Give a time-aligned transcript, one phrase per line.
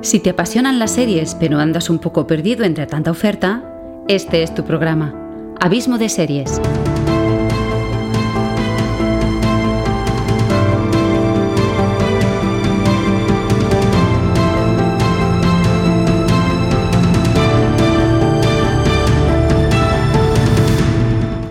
[0.00, 3.64] Si te apasionan las series pero andas un poco perdido entre tanta oferta,
[4.06, 5.12] este es tu programa,
[5.60, 6.60] Abismo de Series.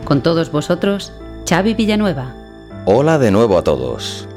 [0.06, 1.12] Con todos vosotros,
[1.50, 2.34] Xavi Villanueva.
[2.86, 4.30] Hola de nuevo a todos.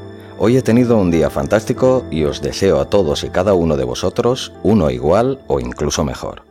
[0.42, 3.84] Hoy he tenido un día fantástico y os deseo a todos y cada uno de
[3.84, 6.44] vosotros uno igual o incluso mejor.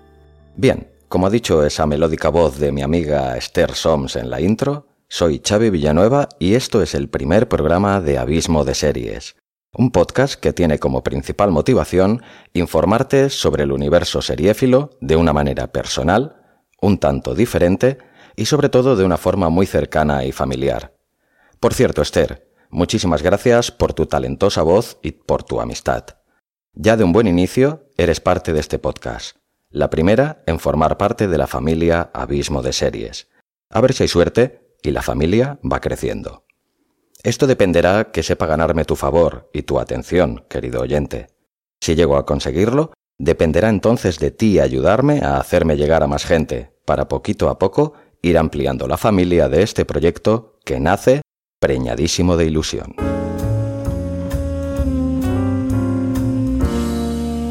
[0.56, 4.86] Bien, como ha dicho esa melódica voz de mi amiga Esther Soms en la intro,
[5.08, 9.38] soy Xavi Villanueva y esto es el primer programa de Abismo de Series,
[9.74, 12.22] un podcast que tiene como principal motivación
[12.54, 16.36] informarte sobre el universo seriéfilo de una manera personal,
[16.80, 17.98] un tanto diferente
[18.36, 20.94] y sobre todo de una forma muy cercana y familiar.
[21.60, 26.06] Por cierto, Esther, Muchísimas gracias por tu talentosa voz y por tu amistad.
[26.74, 29.38] Ya de un buen inicio, eres parte de este podcast.
[29.72, 33.28] La primera en formar parte de la familia Abismo de Series.
[33.72, 36.46] A ver si hay suerte y la familia va creciendo.
[37.24, 41.28] Esto dependerá que sepa ganarme tu favor y tu atención, querido oyente.
[41.82, 46.72] Si llego a conseguirlo, dependerá entonces de ti ayudarme a hacerme llegar a más gente,
[46.86, 51.22] para poquito a poco ir ampliando la familia de este proyecto que nace
[51.60, 52.96] preñadísimo de ilusión.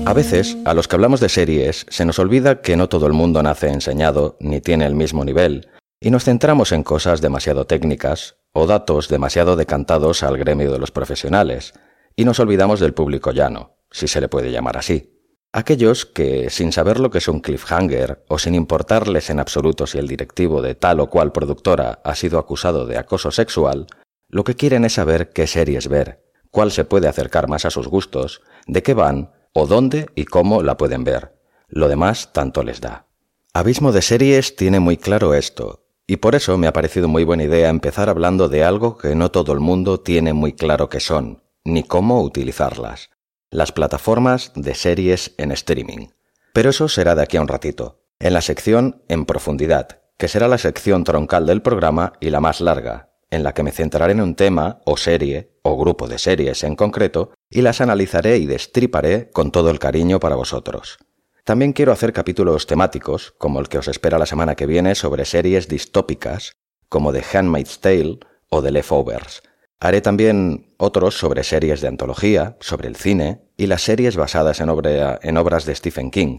[0.06, 3.12] A veces, a los que hablamos de series, se nos olvida que no todo el
[3.12, 5.68] mundo nace enseñado ni tiene el mismo nivel,
[6.00, 10.90] y nos centramos en cosas demasiado técnicas o datos demasiado decantados al gremio de los
[10.90, 11.74] profesionales,
[12.16, 15.17] y nos olvidamos del público llano, si se le puede llamar así.
[15.58, 19.98] Aquellos que, sin saber lo que es un cliffhanger o sin importarles en absoluto si
[19.98, 23.88] el directivo de tal o cual productora ha sido acusado de acoso sexual,
[24.28, 27.88] lo que quieren es saber qué series ver, cuál se puede acercar más a sus
[27.88, 31.34] gustos, de qué van o dónde y cómo la pueden ver.
[31.66, 33.06] Lo demás tanto les da.
[33.52, 37.42] Abismo de Series tiene muy claro esto, y por eso me ha parecido muy buena
[37.42, 41.42] idea empezar hablando de algo que no todo el mundo tiene muy claro qué son,
[41.64, 43.10] ni cómo utilizarlas
[43.50, 46.08] las plataformas de series en streaming.
[46.52, 50.48] Pero eso será de aquí a un ratito, en la sección En profundidad, que será
[50.48, 54.20] la sección troncal del programa y la más larga, en la que me centraré en
[54.20, 59.30] un tema o serie o grupo de series en concreto y las analizaré y destriparé
[59.30, 60.98] con todo el cariño para vosotros.
[61.44, 65.24] También quiero hacer capítulos temáticos, como el que os espera la semana que viene sobre
[65.24, 66.52] series distópicas,
[66.90, 68.18] como The Handmaid's Tale
[68.50, 69.42] o The Leftovers,
[69.80, 74.68] Haré también otros sobre series de antología, sobre el cine y las series basadas en,
[74.70, 76.38] obras de Stephen King,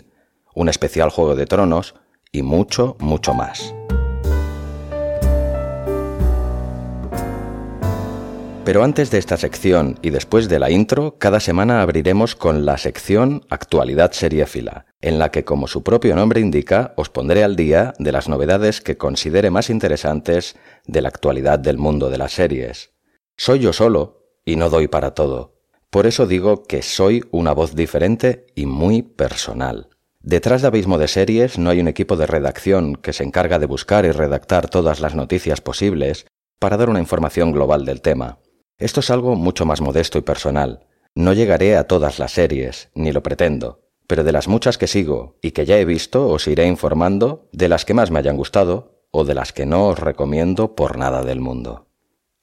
[0.54, 1.96] un especial Juego de Tronos
[2.34, 3.74] y mucho, mucho más.
[8.66, 12.78] Pero antes de esta sección y después de la intro, cada semana abriremos con la
[12.78, 17.94] sección Actualidad Seriéfila, en la que, como su propio nombre indica, os pondré al día
[18.00, 22.99] de las novedades que considere más interesantes de la actualidad del mundo de las series.
[23.42, 25.54] Soy yo solo y no doy para todo.
[25.90, 29.88] Por eso digo que soy una voz diferente y muy personal.
[30.20, 33.66] Detrás de Abismo de Series no hay un equipo de redacción que se encarga de
[33.66, 36.26] buscar y redactar todas las noticias posibles
[36.60, 38.40] para dar una información global del tema.
[38.78, 40.86] Esto es algo mucho más modesto y personal.
[41.16, 45.38] No llegaré a todas las series, ni lo pretendo, pero de las muchas que sigo
[45.42, 49.06] y que ya he visto os iré informando de las que más me hayan gustado
[49.12, 51.89] o de las que no os recomiendo por nada del mundo.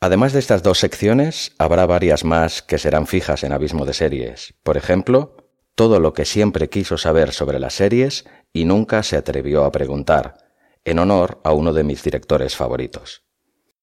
[0.00, 4.54] Además de estas dos secciones, habrá varias más que serán fijas en Abismo de Series.
[4.62, 5.36] Por ejemplo,
[5.74, 10.36] todo lo que siempre quiso saber sobre las series y nunca se atrevió a preguntar,
[10.84, 13.24] en honor a uno de mis directores favoritos.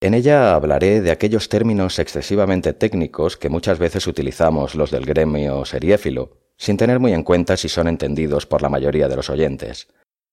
[0.01, 5.65] En ella hablaré de aquellos términos excesivamente técnicos que muchas veces utilizamos los del gremio
[5.65, 9.87] seriéfilo, sin tener muy en cuenta si son entendidos por la mayoría de los oyentes.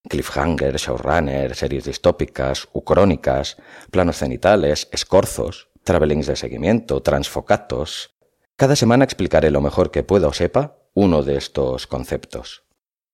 [0.08, 3.56] Cliffhanger, showrunner, series distópicas, ucrónicas,
[3.90, 8.14] planos cenitales, escorzos travelings de seguimiento, transfocatos.
[8.56, 12.64] Cada semana explicaré lo mejor que pueda o sepa uno de estos conceptos.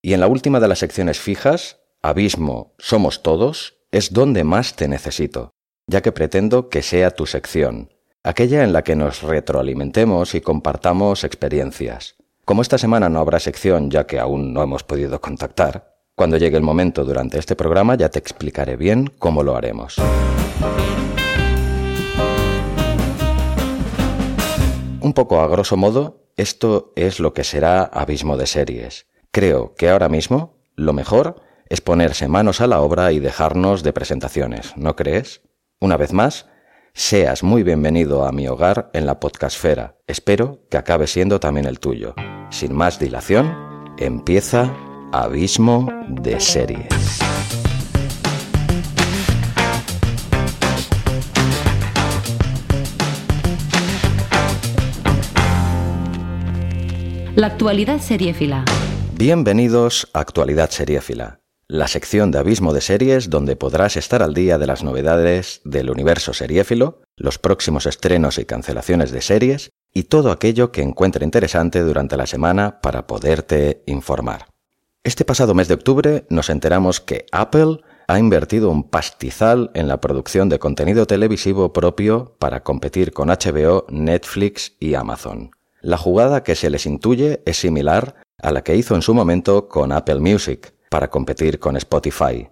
[0.03, 4.89] Y en la última de las secciones fijas, Abismo, Somos Todos, es donde más te
[4.89, 5.53] necesito,
[5.87, 7.93] ya que pretendo que sea tu sección,
[8.23, 12.17] aquella en la que nos retroalimentemos y compartamos experiencias.
[12.45, 16.57] Como esta semana no habrá sección ya que aún no hemos podido contactar, cuando llegue
[16.57, 19.97] el momento durante este programa ya te explicaré bien cómo lo haremos.
[25.07, 29.07] Un poco a grosso modo, esto es lo que será Abismo de Series.
[29.31, 31.37] Creo que ahora mismo lo mejor
[31.69, 35.43] es ponerse manos a la obra y dejarnos de presentaciones, ¿no crees?
[35.79, 36.47] Una vez más,
[36.93, 39.95] seas muy bienvenido a mi hogar en la podcastfera.
[40.09, 42.17] Espero que acabe siendo también el tuyo.
[42.51, 43.55] Sin más dilación,
[43.99, 44.75] Empieza
[45.13, 47.26] Abismo de Series.
[57.37, 58.65] La actualidad seriéfila.
[59.13, 64.57] Bienvenidos a Actualidad Seriéfila, la sección de Abismo de Series donde podrás estar al día
[64.57, 70.31] de las novedades del universo seriéfilo, los próximos estrenos y cancelaciones de series y todo
[70.31, 74.47] aquello que encuentre interesante durante la semana para poderte informar.
[75.05, 80.01] Este pasado mes de octubre nos enteramos que Apple ha invertido un pastizal en la
[80.01, 85.51] producción de contenido televisivo propio para competir con HBO, Netflix y Amazon.
[85.87, 89.69] La jugada que se les intuye es similar a la que hizo en su momento
[89.69, 92.49] con Apple Music para competir con Spotify.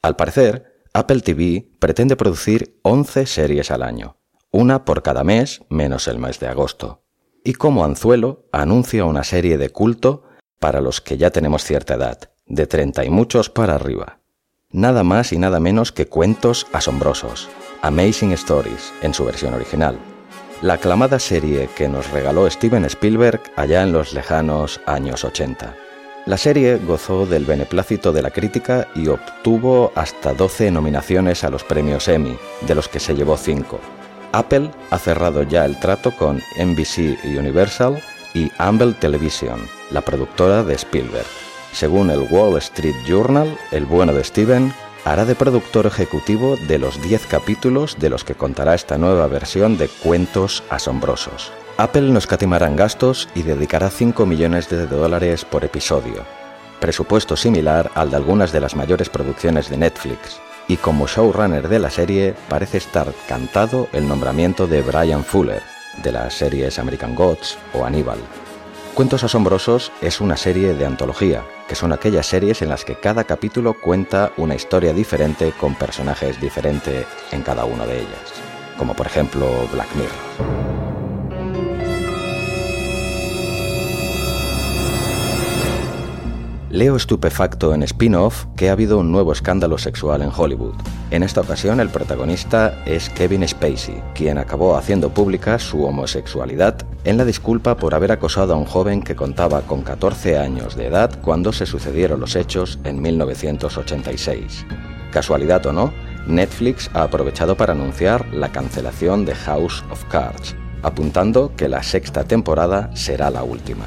[0.00, 4.16] Al parecer, Apple TV pretende producir 11 series al año,
[4.50, 7.02] una por cada mes menos el mes de agosto.
[7.44, 10.22] Y como anzuelo, anuncia una serie de culto
[10.58, 14.20] para los que ya tenemos cierta edad, de 30 y muchos para arriba.
[14.70, 17.50] Nada más y nada menos que cuentos asombrosos,
[17.82, 19.98] Amazing Stories en su versión original,
[20.62, 25.74] la aclamada serie que nos regaló Steven Spielberg allá en los lejanos años 80.
[26.26, 31.64] La serie gozó del beneplácito de la crítica y obtuvo hasta 12 nominaciones a los
[31.64, 33.80] premios Emmy, de los que se llevó 5.
[34.32, 38.02] Apple ha cerrado ya el trato con NBC Universal
[38.34, 41.26] y Amble Television, la productora de Spielberg.
[41.72, 44.72] Según el Wall Street Journal, el bueno de Steven
[45.08, 49.78] hará de productor ejecutivo de los 10 capítulos de los que contará esta nueva versión
[49.78, 51.50] de Cuentos Asombrosos.
[51.78, 56.26] Apple no escatimará en gastos y dedicará 5 millones de dólares por episodio,
[56.78, 61.78] presupuesto similar al de algunas de las mayores producciones de Netflix, y como showrunner de
[61.78, 65.62] la serie parece estar cantado el nombramiento de Brian Fuller,
[66.02, 68.18] de las series American Gods o Aníbal.
[68.98, 73.22] Cuentos Asombrosos es una serie de antología, que son aquellas series en las que cada
[73.22, 78.34] capítulo cuenta una historia diferente con personajes diferentes en cada una de ellas,
[78.76, 80.97] como por ejemplo Black Mirror.
[86.70, 90.74] Leo estupefacto en spin-off que ha habido un nuevo escándalo sexual en Hollywood.
[91.10, 97.16] En esta ocasión el protagonista es Kevin Spacey, quien acabó haciendo pública su homosexualidad en
[97.16, 101.18] la disculpa por haber acosado a un joven que contaba con 14 años de edad
[101.22, 104.66] cuando se sucedieron los hechos en 1986.
[105.10, 105.94] Casualidad o no,
[106.26, 112.24] Netflix ha aprovechado para anunciar la cancelación de House of Cards, apuntando que la sexta
[112.24, 113.86] temporada será la última.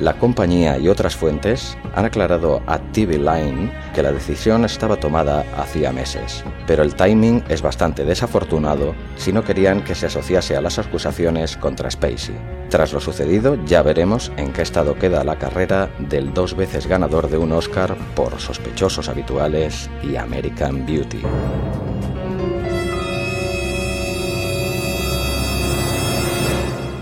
[0.00, 5.44] La compañía y otras fuentes han aclarado a TV Line que la decisión estaba tomada
[5.56, 10.60] hacía meses, pero el timing es bastante desafortunado si no querían que se asociase a
[10.60, 12.36] las acusaciones contra Spacey.
[12.68, 17.28] Tras lo sucedido, ya veremos en qué estado queda la carrera del dos veces ganador
[17.28, 21.22] de un Oscar por Sospechosos Habituales y American Beauty.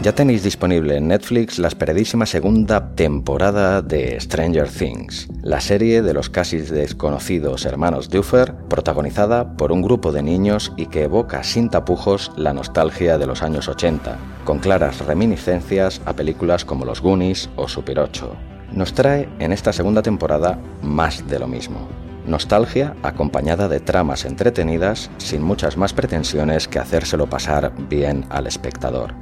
[0.06, 6.14] Ya tenéis disponible en Netflix la esperadísima segunda temporada de Stranger Things, la serie de
[6.14, 11.70] los casi desconocidos hermanos Duffer, protagonizada por un grupo de niños y que evoca sin
[11.70, 17.50] tapujos la nostalgia de los años 80, con claras reminiscencias a películas como Los Goonies
[17.56, 18.30] o Super 8.
[18.74, 21.80] Nos trae en esta segunda temporada más de lo mismo.
[22.28, 29.12] Nostalgia acompañada de tramas entretenidas sin muchas más pretensiones que hacérselo pasar bien al espectador.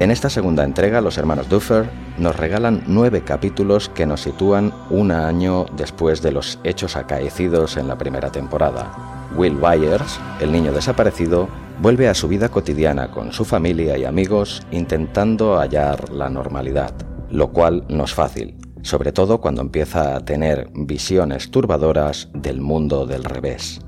[0.00, 5.12] En esta segunda entrega, los hermanos Duffer nos regalan nueve capítulos que nos sitúan un
[5.12, 8.90] año después de los hechos acaecidos en la primera temporada.
[9.36, 11.48] Will Byers, el niño desaparecido,
[11.80, 16.92] vuelve a su vida cotidiana con su familia y amigos intentando hallar la normalidad,
[17.30, 23.06] lo cual no es fácil, sobre todo cuando empieza a tener visiones turbadoras del mundo
[23.06, 23.80] del revés.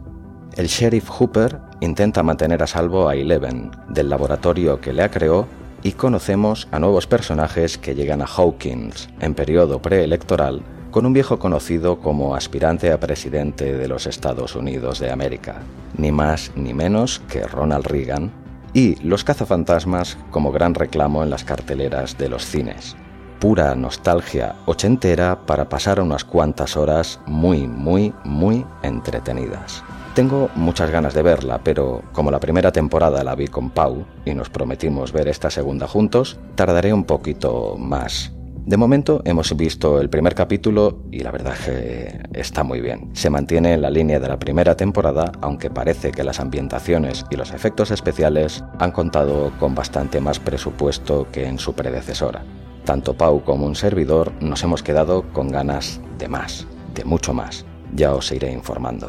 [0.57, 5.47] El sheriff Hooper intenta mantener a salvo a Eleven, del laboratorio que le creó
[5.87, 11.39] y conocemos a nuevos personajes que llegan a Hawkins en periodo preelectoral con un viejo
[11.39, 15.61] conocido como aspirante a presidente de los Estados Unidos de América,
[15.97, 18.33] ni más ni menos que Ronald Reagan,
[18.73, 22.97] y los cazafantasmas como gran reclamo en las carteleras de los cines.
[23.39, 29.85] Pura nostalgia ochentera para pasar unas cuantas horas muy, muy, muy entretenidas.
[30.17, 34.33] Tengo muchas ganas de verla, pero como la primera temporada la vi con Pau y
[34.33, 38.33] nos prometimos ver esta segunda juntos, tardaré un poquito más.
[38.65, 43.11] De momento hemos visto el primer capítulo y la verdad que está muy bien.
[43.13, 47.37] Se mantiene en la línea de la primera temporada, aunque parece que las ambientaciones y
[47.37, 52.43] los efectos especiales han contado con bastante más presupuesto que en su predecesora.
[52.87, 57.67] tanto Pau como un servidor nos hemos quedado con ganas de más, de mucho más.
[57.95, 59.09] Ya os iré informando.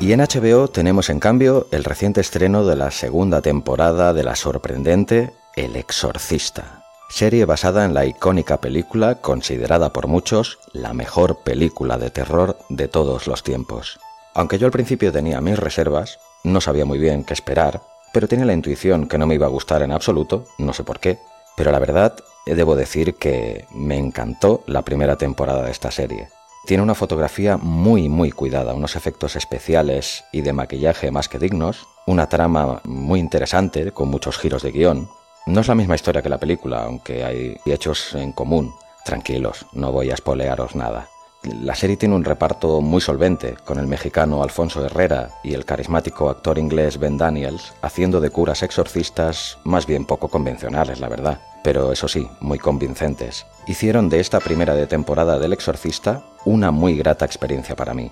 [0.00, 4.34] Y en HBO tenemos en cambio el reciente estreno de la segunda temporada de la
[4.34, 11.98] sorprendente El Exorcista, serie basada en la icónica película considerada por muchos la mejor película
[11.98, 14.00] de terror de todos los tiempos.
[14.32, 17.82] Aunque yo al principio tenía mis reservas, no sabía muy bien qué esperar,
[18.14, 20.98] pero tenía la intuición que no me iba a gustar en absoluto, no sé por
[20.98, 21.18] qué,
[21.58, 22.16] pero la verdad
[22.46, 26.30] debo decir que me encantó la primera temporada de esta serie.
[26.66, 31.88] Tiene una fotografía muy muy cuidada, unos efectos especiales y de maquillaje más que dignos,
[32.06, 35.08] una trama muy interesante con muchos giros de guion.
[35.46, 38.74] No es la misma historia que la película, aunque hay hechos en común.
[39.04, 41.08] Tranquilos, no voy a espolearos nada.
[41.42, 46.28] La serie tiene un reparto muy solvente, con el mexicano Alfonso Herrera y el carismático
[46.28, 51.92] actor inglés Ben Daniels haciendo de curas exorcistas más bien poco convencionales, la verdad, pero
[51.92, 53.46] eso sí, muy convincentes.
[53.66, 58.10] Hicieron de esta primera de temporada del exorcista una muy grata experiencia para mí,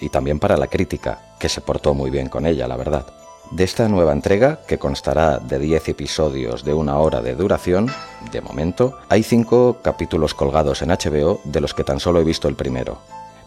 [0.00, 3.06] y también para la crítica, que se portó muy bien con ella, la verdad.
[3.50, 7.90] De esta nueva entrega, que constará de 10 episodios de una hora de duración,
[8.30, 12.46] de momento, hay 5 capítulos colgados en HBO de los que tan solo he visto
[12.46, 12.98] el primero.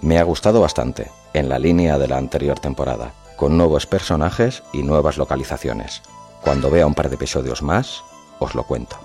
[0.02, 4.84] Me ha gustado bastante, en la línea de la anterior temporada, con nuevos personajes y
[4.84, 6.02] nuevas localizaciones.
[6.42, 8.04] Cuando vea un par de episodios más,
[8.44, 8.98] os lo cuento.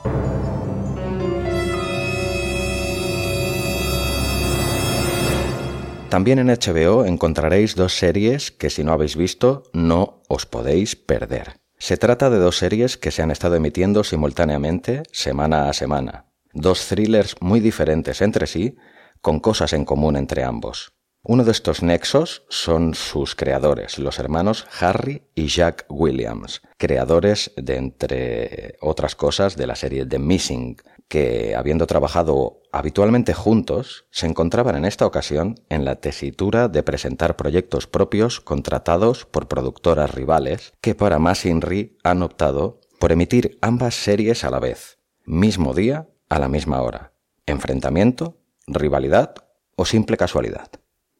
[6.09, 11.61] También en HBO encontraréis dos series que si no habéis visto no os podéis perder.
[11.78, 16.25] Se trata de dos series que se han estado emitiendo simultáneamente semana a semana.
[16.52, 18.76] Dos thrillers muy diferentes entre sí,
[19.21, 20.97] con cosas en común entre ambos.
[21.22, 27.76] Uno de estos nexos son sus creadores, los hermanos Harry y Jack Williams, creadores de,
[27.76, 30.76] entre otras cosas, de la serie The Missing,
[31.08, 37.37] que, habiendo trabajado habitualmente juntos, se encontraban en esta ocasión en la tesitura de presentar
[37.37, 43.94] proyectos propios contratados por productoras rivales que para más Inri han optado por emitir ambas
[43.96, 47.12] series a la vez, mismo día, a la misma hora.
[47.44, 49.34] Enfrentamiento, rivalidad
[49.76, 50.70] o simple casualidad.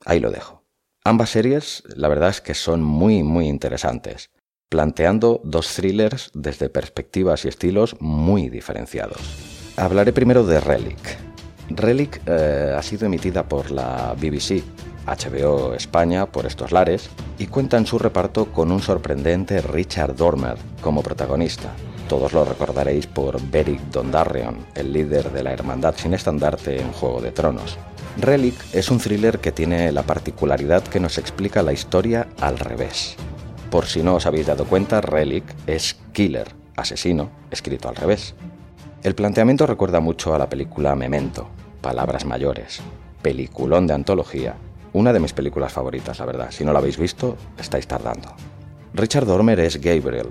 [0.09, 0.65] Ahí lo dejo.
[1.05, 4.31] Ambas series, la verdad es que son muy, muy interesantes,
[4.71, 9.21] planteando dos thrillers desde perspectivas y estilos muy diferenciados.
[9.77, 11.19] Hablaré primero de Relic.
[11.69, 14.63] Relic eh, ha sido emitida por la BBC,
[15.07, 20.57] HBO España por estos lares, y cuenta en su reparto con un sorprendente Richard Dormer
[20.81, 21.71] como protagonista.
[22.09, 27.21] Todos lo recordaréis por Beric Dondarrion, el líder de la Hermandad sin estandarte en Juego
[27.21, 27.77] de Tronos.
[28.21, 33.15] Relic es un thriller que tiene la particularidad que nos explica la historia al revés.
[33.71, 38.35] Por si no os habéis dado cuenta, Relic es killer, asesino, escrito al revés.
[39.05, 41.49] El planteamiento recuerda mucho a la película Memento,
[41.81, 42.81] Palabras Mayores,
[43.23, 44.57] peliculón de antología,
[44.93, 46.51] una de mis películas favoritas, la verdad.
[46.51, 48.35] Si no la habéis visto, estáis tardando.
[48.95, 50.31] Richard Dormer es Gabriel,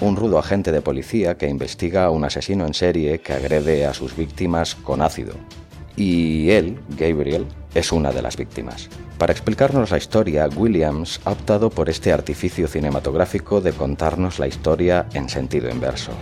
[0.00, 3.94] un rudo agente de policía que investiga a un asesino en serie que agrede a
[3.94, 5.34] sus víctimas con ácido.
[5.98, 8.88] Y él, Gabriel, es una de las víctimas.
[9.18, 15.06] Para explicarnos la historia, Williams ha optado por este artificio cinematográfico de contarnos la historia
[15.12, 16.12] en sentido inverso.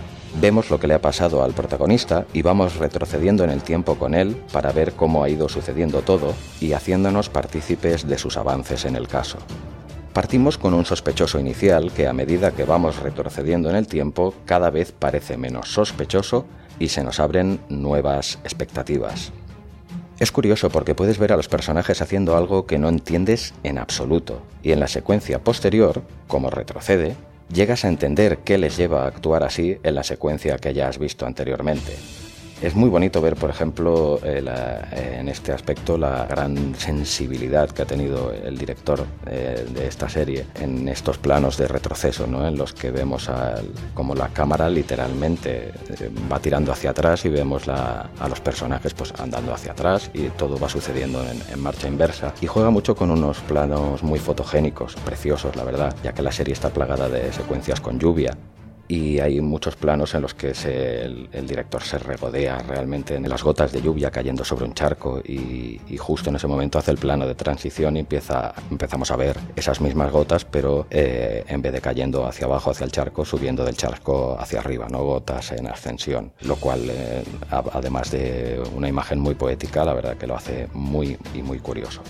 [0.40, 4.14] Vemos lo que le ha pasado al protagonista y vamos retrocediendo en el tiempo con
[4.14, 8.96] él para ver cómo ha ido sucediendo todo y haciéndonos partícipes de sus avances en
[8.96, 9.36] el caso.
[10.14, 14.70] Partimos con un sospechoso inicial que a medida que vamos retrocediendo en el tiempo cada
[14.70, 16.46] vez parece menos sospechoso
[16.78, 19.32] y se nos abren nuevas expectativas.
[20.18, 24.42] Es curioso porque puedes ver a los personajes haciendo algo que no entiendes en absoluto
[24.62, 27.16] y en la secuencia posterior, como retrocede,
[27.52, 30.98] llegas a entender qué les lleva a actuar así en la secuencia que ya has
[30.98, 31.96] visto anteriormente.
[32.62, 37.84] Es muy bonito ver, por ejemplo, eh, en este aspecto la gran sensibilidad que ha
[37.84, 42.48] tenido el director eh, de esta serie en estos planos de retroceso, ¿no?
[42.48, 43.30] en los que vemos
[43.92, 49.12] como la cámara literalmente eh, va tirando hacia atrás y vemos a los personajes pues,
[49.18, 52.32] andando hacia atrás y todo va sucediendo en, en marcha inversa.
[52.40, 56.54] Y juega mucho con unos planos muy fotogénicos, preciosos, la verdad, ya que la serie
[56.54, 58.34] está plagada de secuencias con lluvia
[58.88, 63.72] y hay muchos planos en los que el, director se regodea realmente en las gotas
[63.72, 67.34] de lluvia cayendo sobre un charco y, justo en ese momento hace el plano de
[67.34, 72.26] transición y empieza, empezamos a ver esas mismas gotas pero eh, en vez de cayendo
[72.26, 76.56] hacia abajo hacia el charco subiendo del charco hacia arriba, no gotas en ascensión, lo
[76.56, 81.42] cual eh, además de una imagen muy poética la verdad que lo hace muy y
[81.42, 82.02] muy curioso.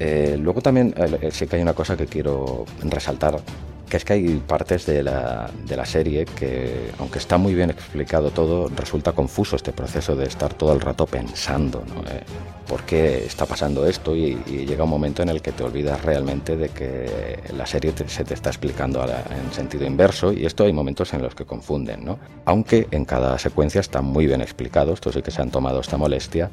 [0.00, 0.94] Eh, luego también
[1.30, 3.40] sí que hay una cosa que quiero resaltar
[3.88, 7.70] que es que hay partes de la, de la serie que, aunque está muy bien
[7.70, 12.02] explicado todo, resulta confuso este proceso de estar todo el rato pensando, ¿no?
[12.02, 12.22] Eh,
[12.68, 14.14] ¿Por qué está pasando esto?
[14.14, 14.36] Y,
[14.68, 18.34] llega un momento en el que te olvidas realmente de que la serie se te
[18.34, 22.18] está explicando en sentido inverso y esto hay momentos en los que confunden, ¿no?
[22.44, 25.96] Aunque en cada secuencia está muy bien explicado, esto sí que se han tomado esta
[25.96, 26.50] molestia,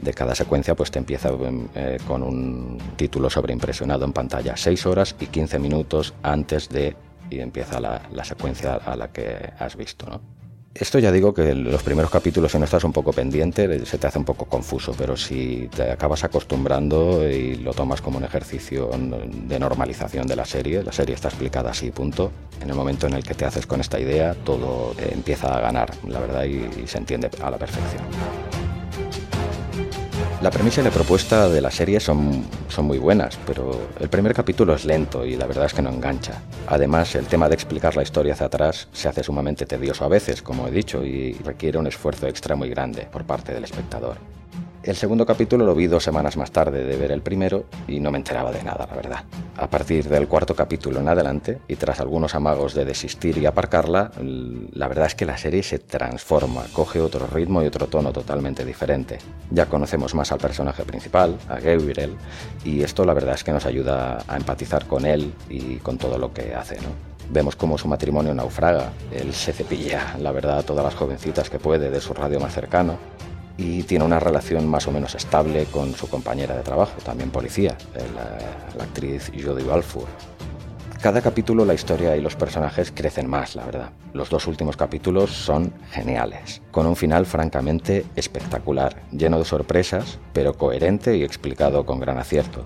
[0.00, 1.30] de cada secuencia pues te empieza
[1.74, 6.69] eh, con un título sobreimpresionado en pantalla, 6 horas y 15 minutos antes
[7.30, 10.40] y empieza la, la secuencia a la que has visto, ¿no?
[10.72, 14.06] Esto ya digo que los primeros capítulos, si no estás un poco pendiente, se te
[14.06, 18.88] hace un poco confuso, pero si te acabas acostumbrando y lo tomas como un ejercicio
[18.88, 22.30] de normalización de la serie, la serie está explicada así, punto.
[22.62, 25.60] En el momento en el que te haces con esta idea, todo eh, empieza a
[25.60, 28.69] ganar, la verdad, y se entiende a la perfección.
[30.42, 34.32] La premisa y la propuesta de la serie son, son muy buenas, pero el primer
[34.32, 36.40] capítulo es lento y la verdad es que no engancha.
[36.66, 40.40] Además, el tema de explicar la historia hacia atrás se hace sumamente tedioso a veces,
[40.40, 44.39] como he dicho, y requiere un esfuerzo extra muy grande por parte del espectador.
[44.82, 48.10] El segundo capítulo lo vi dos semanas más tarde de ver el primero y no
[48.10, 49.24] me enteraba de nada, la verdad.
[49.58, 54.10] A partir del cuarto capítulo en adelante, y tras algunos amagos de desistir y aparcarla,
[54.72, 58.64] la verdad es que la serie se transforma, coge otro ritmo y otro tono totalmente
[58.64, 59.18] diferente.
[59.50, 62.16] Ya conocemos más al personaje principal, a Gabriel,
[62.64, 66.16] y esto la verdad es que nos ayuda a empatizar con él y con todo
[66.16, 66.78] lo que hace.
[67.28, 71.58] Vemos cómo su matrimonio naufraga, él se cepilla, la verdad, a todas las jovencitas que
[71.58, 72.96] puede de su radio más cercano,
[73.60, 77.76] y tiene una relación más o menos estable con su compañera de trabajo, también policía,
[78.14, 80.08] la, actriz Jodie Balfour.
[81.02, 83.90] Cada capítulo la historia y los personajes crecen más, la verdad.
[84.14, 90.54] Los dos últimos capítulos son geniales, con un final francamente espectacular, lleno de sorpresas, pero
[90.54, 92.64] coherente y explicado con gran acierto.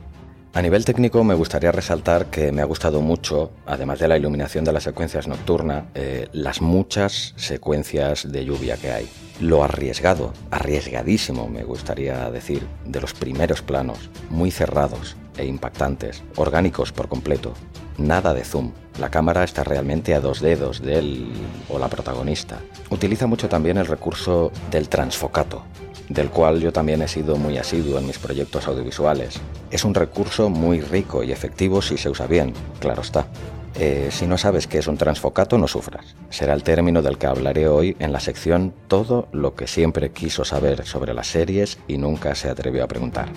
[0.54, 4.64] A nivel técnico me gustaría resaltar que me ha gustado mucho, además de la iluminación
[4.64, 9.08] de las secuencias nocturnas, eh, las muchas secuencias de lluvia que hay.
[9.40, 16.92] Lo arriesgado, arriesgadísimo me gustaría decir, de los primeros planos, muy cerrados e impactantes, orgánicos
[16.92, 17.52] por completo.
[17.98, 18.70] Nada de zoom.
[19.00, 21.32] La cámara está realmente a dos dedos de él
[21.68, 22.60] o la protagonista.
[22.90, 25.64] Utiliza mucho también el recurso del transfocato,
[26.08, 29.40] del cual yo también he sido muy asiduo en mis proyectos audiovisuales.
[29.70, 33.26] Es un recurso muy rico y efectivo si se usa bien, claro está.
[33.76, 36.14] Eh, si no sabes qué es un transfocato, no sufras.
[36.30, 40.44] Será el término del que hablaré hoy en la sección Todo lo que siempre quiso
[40.44, 43.28] saber sobre las series y nunca se atrevió a preguntar.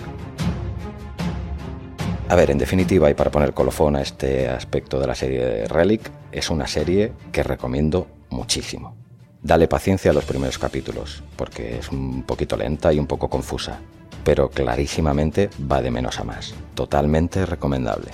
[2.28, 6.10] A ver, en definitiva, y para poner colofón a este aspecto de la serie Relic,
[6.30, 9.07] es una serie que recomiendo muchísimo.
[9.42, 13.78] Dale paciencia a los primeros capítulos, porque es un poquito lenta y un poco confusa,
[14.24, 16.54] pero clarísimamente va de menos a más.
[16.74, 18.10] Totalmente recomendable.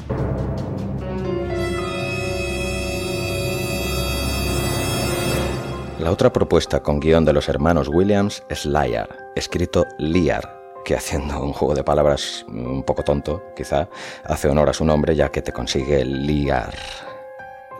[5.99, 11.43] La otra propuesta con guion de los hermanos Williams es Liar, escrito Liar, que haciendo
[11.43, 13.89] un juego de palabras un poco tonto, quizá,
[14.25, 16.75] hace honor a su nombre ya que te consigue liar.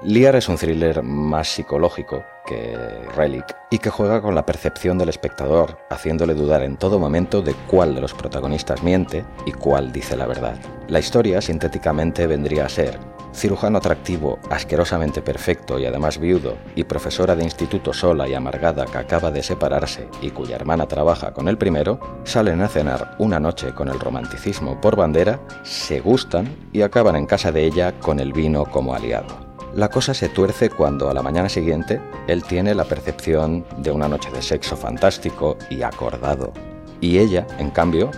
[0.05, 2.77] Liar es un thriller más psicológico que
[3.17, 7.55] Relic y que juega con la percepción del espectador, haciéndole dudar en todo momento de
[7.67, 10.59] cuál de los protagonistas miente y cuál dice la verdad.
[10.89, 12.99] La historia sintéticamente vendría a ser
[13.33, 18.99] cirujano atractivo, asquerosamente perfecto y además viudo, y profesora de instituto sola y amargada que
[18.99, 23.73] acaba de separarse y cuya hermana trabaja con el primero, salen a cenar una noche
[23.73, 28.35] con el romanticismo por bandera, se gustan y acaban en casa de ella con el
[28.35, 29.44] vino como aliado.
[29.75, 34.07] La cosa se tuerce cuando a la mañana siguiente él tiene la percepción de una
[34.07, 36.53] noche de sexo fantástico y acordado.
[37.01, 38.13] Y ella, en cambio,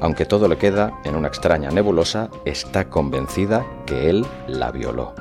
[0.00, 5.12] aunque todo le queda en una extraña nebulosa, está convencida que él la violó.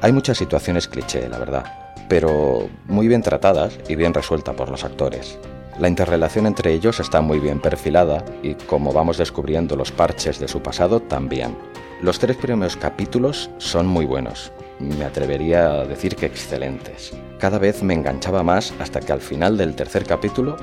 [0.00, 1.64] Hay muchas situaciones cliché, la verdad,
[2.08, 5.38] pero muy bien tratadas y bien resueltas por los actores.
[5.78, 10.48] La interrelación entre ellos está muy bien perfilada y como vamos descubriendo los parches de
[10.48, 11.54] su pasado también.
[12.00, 17.12] Los tres primeros capítulos son muy buenos, me atrevería a decir que excelentes.
[17.38, 20.56] Cada vez me enganchaba más hasta que al final del tercer capítulo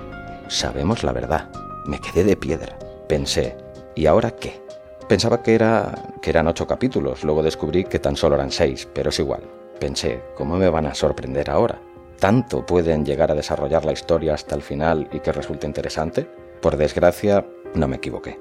[0.48, 1.50] sabemos la verdad.
[1.86, 2.78] Me quedé de piedra.
[3.08, 3.58] Pensé,
[3.96, 4.62] ¿y ahora qué?
[5.10, 9.10] Pensaba que, era, que eran ocho capítulos, luego descubrí que tan solo eran seis, pero
[9.10, 9.42] es igual.
[9.80, 11.82] Pensé, ¿cómo me van a sorprender ahora?
[12.20, 16.28] ¿Tanto pueden llegar a desarrollar la historia hasta el final y que resulte interesante?
[16.62, 17.46] Por desgracia,
[17.76, 18.40] no me equivoqué.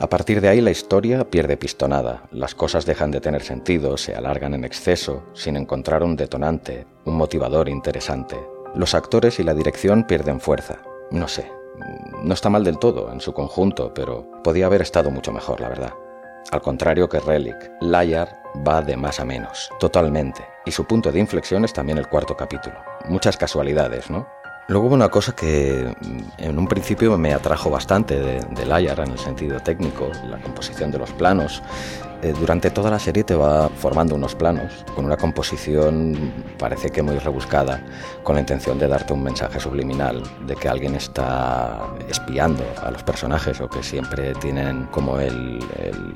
[0.00, 4.14] A partir de ahí la historia pierde pistonada, las cosas dejan de tener sentido, se
[4.14, 8.36] alargan en exceso, sin encontrar un detonante, un motivador interesante.
[8.76, 10.76] Los actores y la dirección pierden fuerza.
[11.10, 11.50] No sé,
[12.22, 15.68] no está mal del todo en su conjunto, pero podía haber estado mucho mejor, la
[15.68, 15.94] verdad.
[16.52, 20.44] Al contrario que Relic, Liar va de más a menos, totalmente.
[20.64, 22.76] Y su punto de inflexión es también el cuarto capítulo.
[23.08, 24.28] Muchas casualidades, ¿no?
[24.68, 29.00] Luego hubo una cosa que mm, en un principio me atrajo bastante de, de Layar
[29.00, 31.62] en el sentido técnico, la composición de los planos,
[32.22, 37.00] eh, durante toda la serie te va formando unos planos con una composición parece que
[37.00, 37.80] muy rebuscada,
[38.24, 41.78] con la intención de darte un mensaje subliminal de que alguien está
[42.08, 45.60] espiando a los personajes o que siempre tienen como el,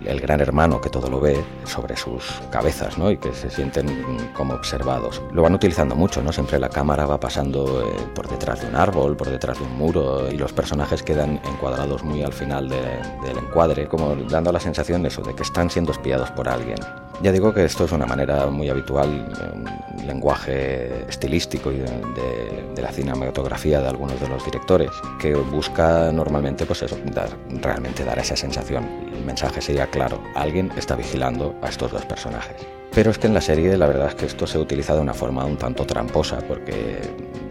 [0.04, 3.10] el, gran hermano que todo lo ve sobre sus cabezas ¿no?
[3.10, 3.86] y que se sienten
[4.34, 5.22] como observados.
[5.32, 6.32] Lo van utilizando mucho, ¿no?
[6.32, 9.78] siempre la cámara va pasando eh, por detrás de un árbol, por detrás de un
[9.78, 12.80] muro y los personajes quedan encuadrados muy al final de,
[13.24, 16.78] del encuadre, como dando la sensación de eso, de que están siendo espiados por alguien.
[17.22, 22.90] Ya digo que esto es una manera muy habitual, un lenguaje estilístico y de, la
[22.90, 27.28] cinematografía de algunos de los directores, que busca normalmente pues eso, dar,
[27.60, 28.84] realmente dar esa sensación.
[29.14, 32.56] El mensaje sería claro, alguien está vigilando a estos dos personajes.
[32.92, 35.04] Pero es que en la serie la verdad es que esto se ha utilizado de
[35.04, 36.98] una forma un tanto tramposa, porque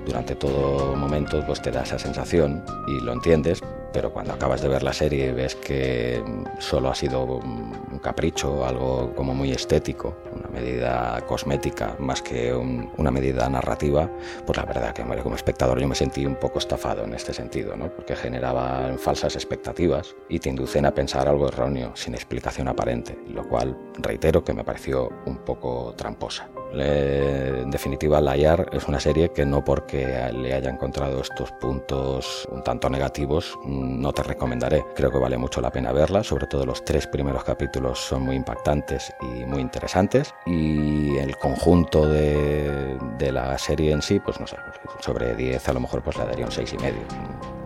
[0.05, 3.61] durante todo momento pues te da esa sensación y lo entiendes,
[3.93, 6.23] pero cuando acabas de ver la serie ves que
[6.59, 13.11] solo ha sido un capricho, algo como muy estético, una medida cosmética más que una
[13.11, 14.09] medida narrativa,
[14.45, 17.75] pues la verdad que como espectador yo me sentí un poco estafado en este sentido,
[17.75, 17.89] ¿no?
[17.89, 23.47] porque generaban falsas expectativas y te inducen a pensar algo erróneo, sin explicación aparente, lo
[23.47, 26.49] cual reitero que me pareció un poco tramposa.
[26.73, 32.63] En definitiva, Layar es una serie que no porque le haya encontrado estos puntos un
[32.63, 34.85] tanto negativos, no te recomendaré.
[34.95, 38.35] Creo que vale mucho la pena verla, sobre todo los tres primeros capítulos son muy
[38.35, 40.33] impactantes y muy interesantes.
[40.45, 44.57] Y el conjunto de, de la serie en sí, pues no sé,
[44.99, 47.01] sobre 10 a lo mejor pues le daría un 6,5 y medio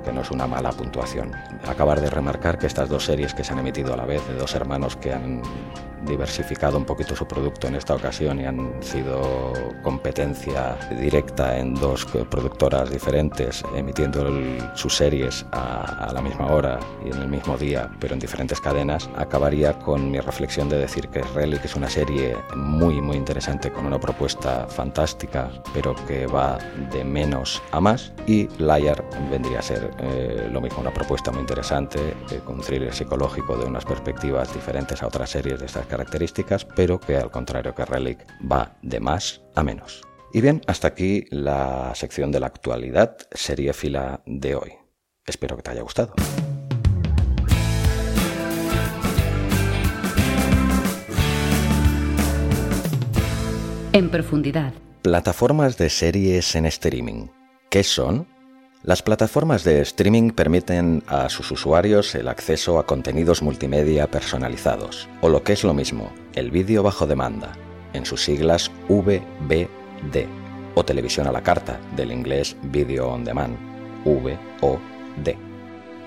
[0.03, 1.31] que no es una mala puntuación.
[1.67, 4.35] Acabar de remarcar que estas dos series que se han emitido a la vez, de
[4.35, 5.41] dos hermanos que han
[6.05, 9.53] diversificado un poquito su producto en esta ocasión y han sido
[9.83, 14.25] competencia directa en dos productoras diferentes, emitiendo
[14.75, 19.09] sus series a, la misma hora y en el mismo día, pero en diferentes cadenas,
[19.15, 23.85] acabaría con mi reflexión de decir que Relic es una serie muy, muy interesante, con
[23.85, 26.57] una propuesta fantástica, pero que va
[26.91, 31.41] de menos a más, y Liar vendría a ser eh, lo mismo, una propuesta muy
[31.41, 35.97] interesante, eh, con un thriller psicológico de unas perspectivas diferentes a otras series de estas
[35.97, 40.01] características, pero que al contrario que Relic va de más a menos.
[40.33, 44.73] Y bien, hasta aquí la sección de la actualidad serie fila de hoy.
[45.25, 46.13] Espero que te haya gustado.
[53.93, 54.73] En profundidad.
[55.03, 57.27] Plataformas de series en streaming.
[57.69, 58.27] ¿Qué son?
[58.85, 65.29] Las plataformas de streaming permiten a sus usuarios el acceso a contenidos multimedia personalizados, o
[65.29, 67.53] lo que es lo mismo, el vídeo bajo demanda,
[67.93, 70.27] en sus siglas VBD,
[70.75, 73.57] o televisión a la carta, del inglés Video on Demand,
[74.05, 75.35] VOD.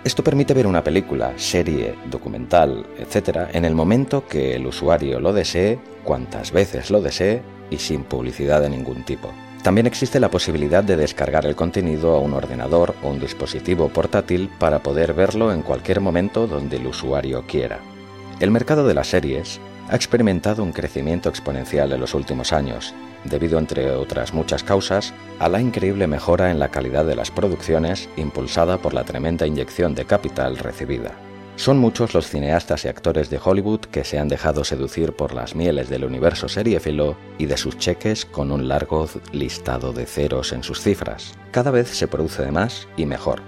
[0.04, 5.32] Esto permite ver una película, serie, documental, etc., en el momento que el usuario lo
[5.32, 9.32] desee, cuantas veces lo desee y sin publicidad de ningún tipo.
[9.62, 14.48] También existe la posibilidad de descargar el contenido a un ordenador o un dispositivo portátil
[14.58, 17.80] para poder verlo en cualquier momento donde el usuario quiera.
[18.40, 22.94] El mercado de las series ha experimentado un crecimiento exponencial en los últimos años,
[23.24, 28.08] debido, entre otras muchas causas, a la increíble mejora en la calidad de las producciones
[28.16, 31.27] impulsada por la tremenda inyección de capital recibida.
[31.58, 35.56] Son muchos los cineastas y actores de Hollywood que se han dejado seducir por las
[35.56, 40.62] mieles del universo seriéfilo y de sus cheques con un largo listado de ceros en
[40.62, 41.34] sus cifras.
[41.50, 43.42] Cada vez se produce más y mejor.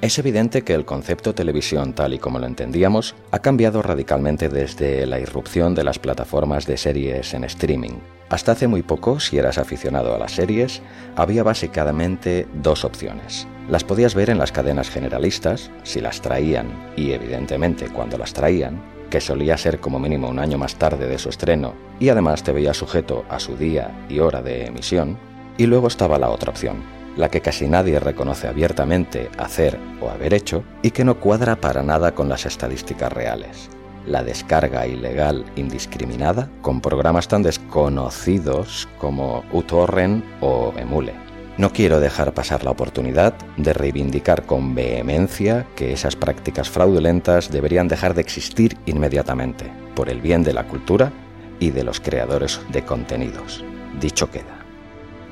[0.00, 5.04] Es evidente que el concepto televisión tal y como lo entendíamos ha cambiado radicalmente desde
[5.04, 7.98] la irrupción de las plataformas de series en streaming.
[8.28, 10.82] Hasta hace muy poco, si eras aficionado a las series,
[11.16, 17.12] había básicamente dos opciones las podías ver en las cadenas generalistas, si las traían, y
[17.12, 21.28] evidentemente cuando las traían, que solía ser como mínimo un año más tarde de su
[21.28, 25.18] estreno, y además te veía sujeto a su día y hora de emisión,
[25.58, 26.82] y luego estaba la otra opción,
[27.16, 31.82] la que casi nadie reconoce abiertamente hacer o haber hecho, y que no cuadra para
[31.82, 33.70] nada con las estadísticas reales.
[34.06, 41.14] La descarga ilegal indiscriminada con programas tan desconocidos como uTorrent o Emule.
[41.58, 47.88] No quiero dejar pasar la oportunidad de reivindicar con vehemencia que esas prácticas fraudulentas deberían
[47.88, 51.12] dejar de existir inmediatamente, por el bien de la cultura
[51.58, 53.64] y de los creadores de contenidos.
[53.98, 54.66] Dicho queda.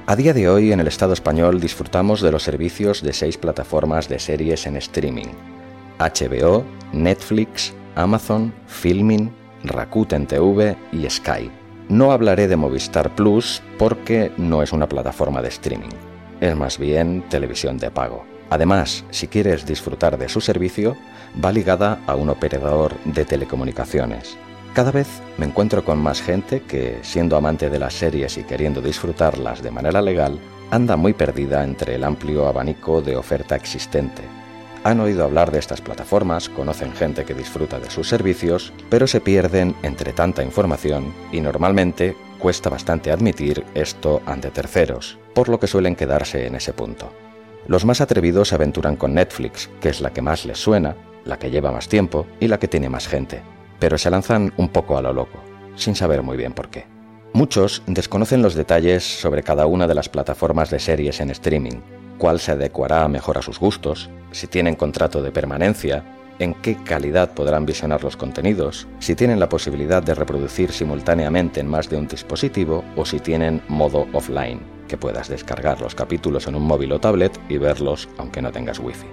[0.07, 4.09] A día de hoy en el Estado español disfrutamos de los servicios de seis plataformas
[4.09, 5.29] de series en streaming.
[5.99, 9.31] HBO, Netflix, Amazon, Filmin,
[9.65, 11.51] Rakuten TV y Sky
[11.89, 15.91] No hablaré de Movistar Plus porque no es una plataforma de streaming,
[16.41, 18.25] es más bien televisión de pago.
[18.51, 20.97] Además, si quieres disfrutar de su servicio,
[21.43, 24.37] va ligada a un operador de telecomunicaciones.
[24.75, 28.81] Cada vez me encuentro con más gente que, siendo amante de las series y queriendo
[28.83, 30.39] disfrutarlas de manera legal,
[30.71, 34.23] anda muy perdida entre el amplio abanico de oferta existente.
[34.85, 39.21] Han oído hablar de estas plataformas, conocen gente que disfruta de sus servicios, pero se
[39.21, 45.67] pierden entre tanta información y normalmente cuesta bastante admitir esto ante terceros, por lo que
[45.67, 47.13] suelen quedarse en ese punto.
[47.67, 50.95] Los más atrevidos se aventuran con Netflix, que es la que más les suena,
[51.25, 53.43] la que lleva más tiempo y la que tiene más gente
[53.79, 55.39] pero se lanzan un poco a lo loco,
[55.77, 56.87] sin saber muy bien por qué.
[57.35, 61.81] Muchos desconocen los detalles sobre cada una de las plataformas de series en streaming,
[62.17, 66.05] cuál se adecuará mejor a sus gustos, si tienen contrato de permanencia,
[66.41, 71.69] en qué calidad podrán visionar los contenidos, si tienen la posibilidad de reproducir simultáneamente en
[71.69, 76.57] más de un dispositivo o si tienen modo offline, que puedas descargar los capítulos en
[76.57, 79.07] un móvil o tablet y verlos aunque no tengas wifi.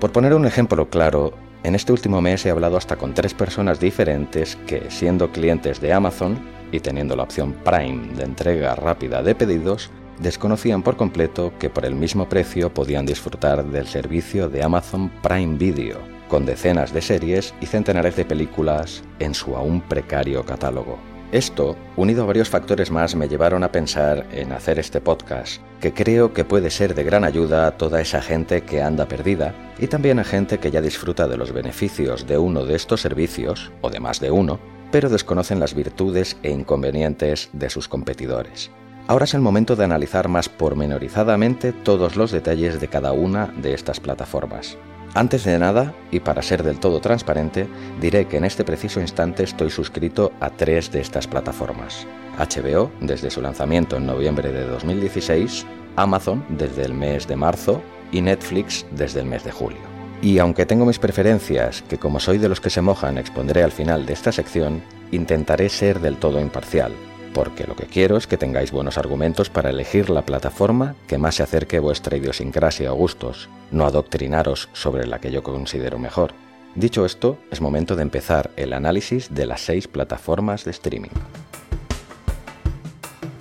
[0.00, 1.34] Por poner un ejemplo claro,
[1.64, 5.92] en este último mes he hablado hasta con tres personas diferentes que, siendo clientes de
[5.92, 6.38] Amazon
[6.72, 11.84] y teniendo la opción Prime de entrega rápida de pedidos, desconocían por completo que por
[11.84, 17.54] el mismo precio podían disfrutar del servicio de Amazon Prime Video, con decenas de series
[17.60, 20.98] y centenares de películas en su aún precario catálogo.
[21.30, 25.92] Esto, unido a varios factores más, me llevaron a pensar en hacer este podcast, que
[25.92, 29.88] creo que puede ser de gran ayuda a toda esa gente que anda perdida y
[29.88, 33.90] también a gente que ya disfruta de los beneficios de uno de estos servicios, o
[33.90, 34.58] de más de uno,
[34.90, 38.70] pero desconocen las virtudes e inconvenientes de sus competidores.
[39.08, 43.72] Ahora es el momento de analizar más pormenorizadamente todos los detalles de cada una de
[43.72, 44.76] estas plataformas.
[45.14, 47.66] Antes de nada, y para ser del todo transparente,
[48.02, 52.06] diré que en este preciso instante estoy suscrito a tres de estas plataformas.
[52.36, 55.64] HBO desde su lanzamiento en noviembre de 2016,
[55.96, 57.80] Amazon desde el mes de marzo
[58.12, 59.80] y Netflix desde el mes de julio.
[60.20, 63.72] Y aunque tengo mis preferencias, que como soy de los que se mojan expondré al
[63.72, 66.92] final de esta sección, intentaré ser del todo imparcial,
[67.38, 71.36] porque lo que quiero es que tengáis buenos argumentos para elegir la plataforma que más
[71.36, 76.32] se acerque a vuestra idiosincrasia o gustos, no adoctrinaros sobre la que yo considero mejor.
[76.74, 81.12] Dicho esto, es momento de empezar el análisis de las seis plataformas de streaming.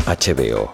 [0.05, 0.69] HBO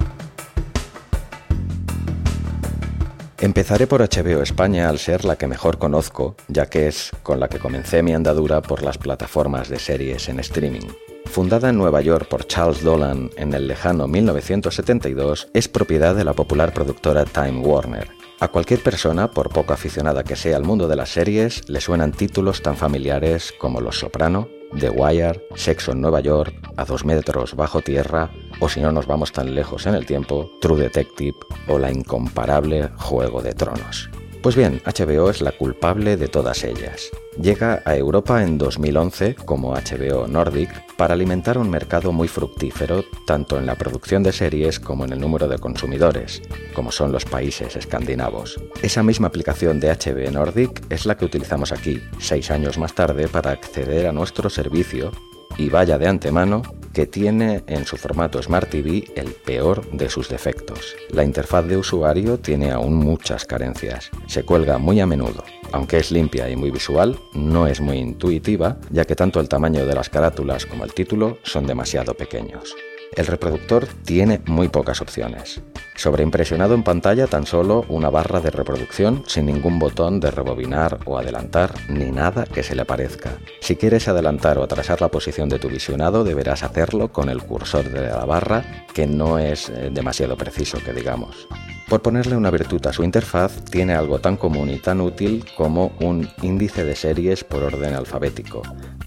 [3.40, 7.48] Empezaré por HBO España al ser la que mejor conozco, ya que es con la
[7.48, 10.90] que comencé mi andadura por las plataformas de series en streaming.
[11.34, 16.34] Fundada en Nueva York por Charles Dolan en el lejano 1972, es propiedad de la
[16.34, 18.08] popular productora Time Warner.
[18.40, 22.12] A cualquier persona, por poco aficionada que sea al mundo de las series, le suenan
[22.12, 24.48] títulos tan familiares como Los Soprano,
[24.80, 29.08] The Wire, Sexo en Nueva York, A dos metros bajo tierra, o si no nos
[29.08, 31.36] vamos tan lejos en el tiempo, True Detective
[31.68, 34.08] o la incomparable Juego de Tronos.
[34.44, 37.12] Pues bien, HBO es la culpable de todas ellas.
[37.42, 43.58] Llega a Europa en 2011 como HBO Nordic para alimentar un mercado muy fructífero tanto
[43.58, 46.42] en la producción de series como en el número de consumidores,
[46.76, 48.60] como son los países escandinavos.
[48.82, 53.30] Esa misma aplicación de HBO Nordic es la que utilizamos aquí, seis años más tarde,
[53.30, 55.12] para acceder a nuestro servicio
[55.58, 60.30] y vaya de antemano que tiene en su formato Smart TV el peor de sus
[60.30, 60.96] defectos.
[61.10, 64.12] La interfaz de usuario tiene aún muchas carencias.
[64.28, 65.44] Se cuelga muy a menudo.
[65.72, 69.86] Aunque es limpia y muy visual, no es muy intuitiva, ya que tanto el tamaño
[69.86, 72.76] de las carátulas como el título son demasiado pequeños.
[73.16, 75.62] El reproductor tiene muy pocas opciones.
[75.96, 81.20] Sobreimpresionado en pantalla tan solo una barra de reproducción sin ningún botón de rebobinar o
[81.20, 83.38] adelantar ni nada que se le parezca.
[83.62, 87.90] Si quieres adelantar o atrasar la posición de tu visionado deberás hacerlo con el cursor
[87.90, 91.48] de la barra que no es eh, demasiado preciso que digamos.
[91.90, 95.94] Por ponerle una virtud a su interfaz, tiene algo tan común y tan útil como
[96.00, 98.62] un índice de series por orden alfabético.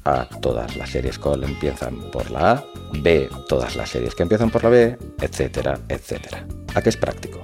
[0.05, 2.65] A, todas las series que empiezan por la A,
[3.03, 6.47] B, todas las series que empiezan por la B, etcétera, etcétera.
[6.75, 7.41] ¿A qué es práctico?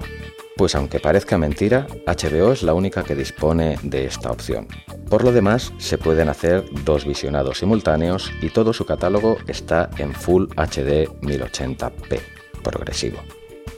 [0.55, 4.67] Pues aunque parezca mentira, HBO es la única que dispone de esta opción.
[5.09, 10.13] Por lo demás, se pueden hacer dos visionados simultáneos y todo su catálogo está en
[10.13, 12.19] Full HD 1080p,
[12.63, 13.19] progresivo.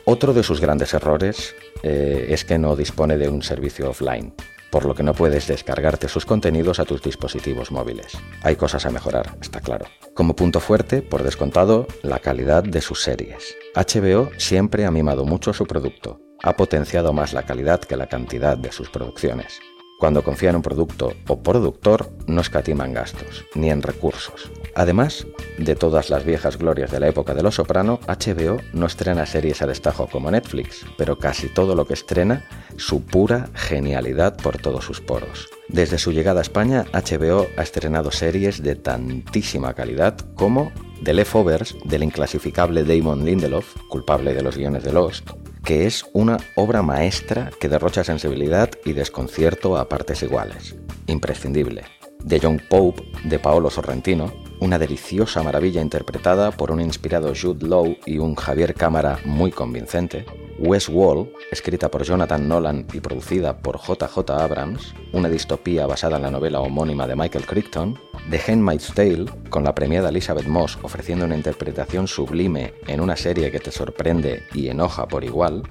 [0.08, 4.36] Otro de sus grandes errores eh, es que no dispone de un servicio offline,
[4.70, 8.16] por lo que no puedes descargarte sus contenidos a tus dispositivos móviles.
[8.44, 9.88] Hay cosas a mejorar, está claro.
[10.14, 13.56] Como punto fuerte, por descontado, la calidad de sus series.
[13.74, 18.60] HBO siempre ha mimado mucho su producto, ha potenciado más la calidad que la cantidad
[18.60, 19.60] de sus producciones.
[20.00, 24.52] Cuando confía en un producto o productor, no escatiman gastos, ni en recursos.
[24.76, 25.26] Además
[25.58, 29.62] de todas las viejas glorias de la época de Los Soprano, HBO no estrena series
[29.62, 32.46] a destajo como Netflix, pero casi todo lo que estrena,
[32.78, 35.50] su pura genialidad por todos sus poros.
[35.68, 40.72] Desde su llegada a España, HBO ha estrenado series de tantísima calidad como
[41.04, 45.32] The Leftovers del inclasificable Damon Lindelof, culpable de los guiones de Lost,
[45.64, 50.76] que es una obra maestra que derrocha sensibilidad y desconcierto a partes iguales.
[51.08, 51.84] Imprescindible.
[52.28, 57.98] The Young Pope de Paolo Sorrentino, una deliciosa maravilla interpretada por un inspirado Jude Law
[58.06, 60.26] y un Javier Cámara muy convincente.
[60.58, 66.24] West Wall, escrita por Jonathan Nolan y producida por JJ Abrams, una distopía basada en
[66.24, 68.00] la novela homónima de Michael Crichton.
[68.30, 73.52] The Handmaid's Tale, con la premiada Elizabeth Moss ofreciendo una interpretación sublime en una serie
[73.52, 75.64] que te sorprende y enoja por igual.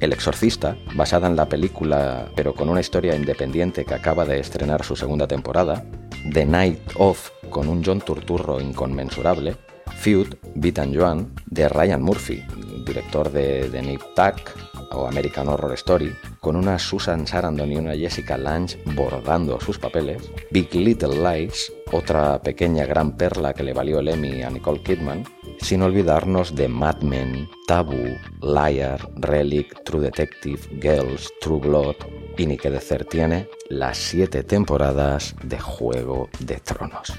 [0.00, 4.84] El Exorcista, basada en la película pero con una historia independiente que acaba de estrenar
[4.84, 5.84] su segunda temporada.
[6.24, 9.56] The Night Of, con un John Turturro inconmensurable.
[9.96, 12.42] Feud, Beat and Joan, de Ryan Murphy,
[12.84, 17.94] director de, The Nip Tuck o American Horror Story, con una Susan Sarandon y una
[17.94, 23.98] Jessica Lange bordando sus papeles, Big Little Lies, otra pequeña gran perla que le valió
[23.98, 25.24] el Emmy a Nicole Kidman,
[25.60, 31.96] sin olvidarnos de Mad Men, Taboo, Liar, Relic, True Detective, Girls, True Blood
[32.36, 37.12] y ni que decir tiene las siete temporadas de Juego de Tronos.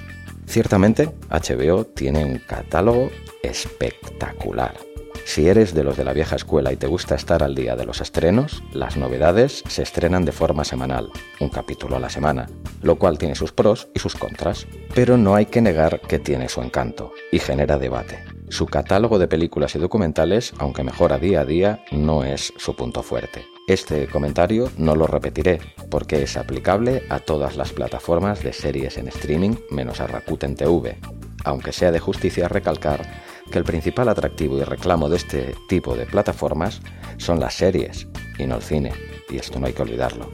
[0.45, 3.12] Ciertamente, HBO tiene un catálogo
[3.43, 4.88] espectacular.
[5.25, 7.86] Si eres de los de la vieja escuela y te gusta estar al día de
[7.86, 12.47] los estrenos, las novedades se estrenan de forma semanal, un capítulo a la semana,
[12.82, 16.49] lo cual tiene sus pros y sus contras, pero no hay que negar que tiene
[16.49, 18.23] su encanto y genera debate.
[18.49, 23.03] Su catálogo de películas y documentales, aunque mejora día a día, no es su punto
[23.03, 23.45] fuerte.
[23.67, 25.60] Este comentario no lo repetiré
[25.91, 30.97] porque es aplicable a todas las plataformas de series en streaming menos a Rakuten TV,
[31.43, 33.05] aunque sea de justicia recalcar
[33.49, 36.81] que el principal atractivo y reclamo de este tipo de plataformas
[37.17, 38.07] son las series
[38.38, 38.93] y no el cine,
[39.29, 40.29] y esto no hay que olvidarlo.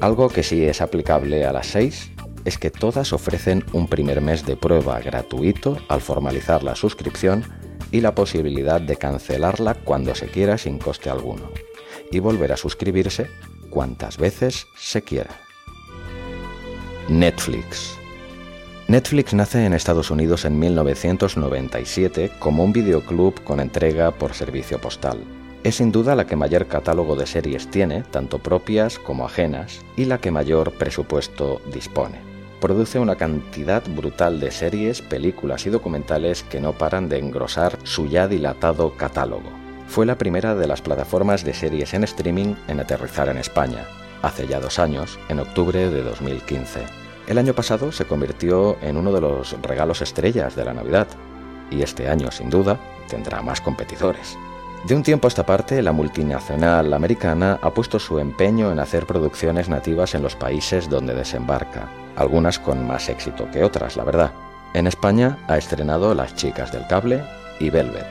[0.00, 2.10] Algo que sí es aplicable a las seis
[2.44, 7.44] es que todas ofrecen un primer mes de prueba gratuito al formalizar la suscripción
[7.90, 11.50] y la posibilidad de cancelarla cuando se quiera sin coste alguno,
[12.10, 13.28] y volver a suscribirse
[13.70, 15.40] cuantas veces se quiera.
[17.08, 17.98] Netflix
[18.86, 25.20] Netflix nace en Estados Unidos en 1997 como un videoclub con entrega por servicio postal.
[25.62, 30.04] Es sin duda la que mayor catálogo de series tiene, tanto propias como ajenas, y
[30.04, 32.18] la que mayor presupuesto dispone.
[32.60, 38.06] Produce una cantidad brutal de series, películas y documentales que no paran de engrosar su
[38.06, 39.48] ya dilatado catálogo.
[39.86, 43.86] Fue la primera de las plataformas de series en streaming en aterrizar en España,
[44.20, 47.03] hace ya dos años, en octubre de 2015.
[47.26, 51.08] El año pasado se convirtió en uno de los regalos estrellas de la Navidad,
[51.70, 54.36] y este año, sin duda, tendrá más competidores.
[54.86, 59.06] De un tiempo a esta parte, la multinacional americana ha puesto su empeño en hacer
[59.06, 64.32] producciones nativas en los países donde desembarca, algunas con más éxito que otras, la verdad.
[64.74, 67.24] En España ha estrenado Las chicas del cable
[67.58, 68.06] y Velvet.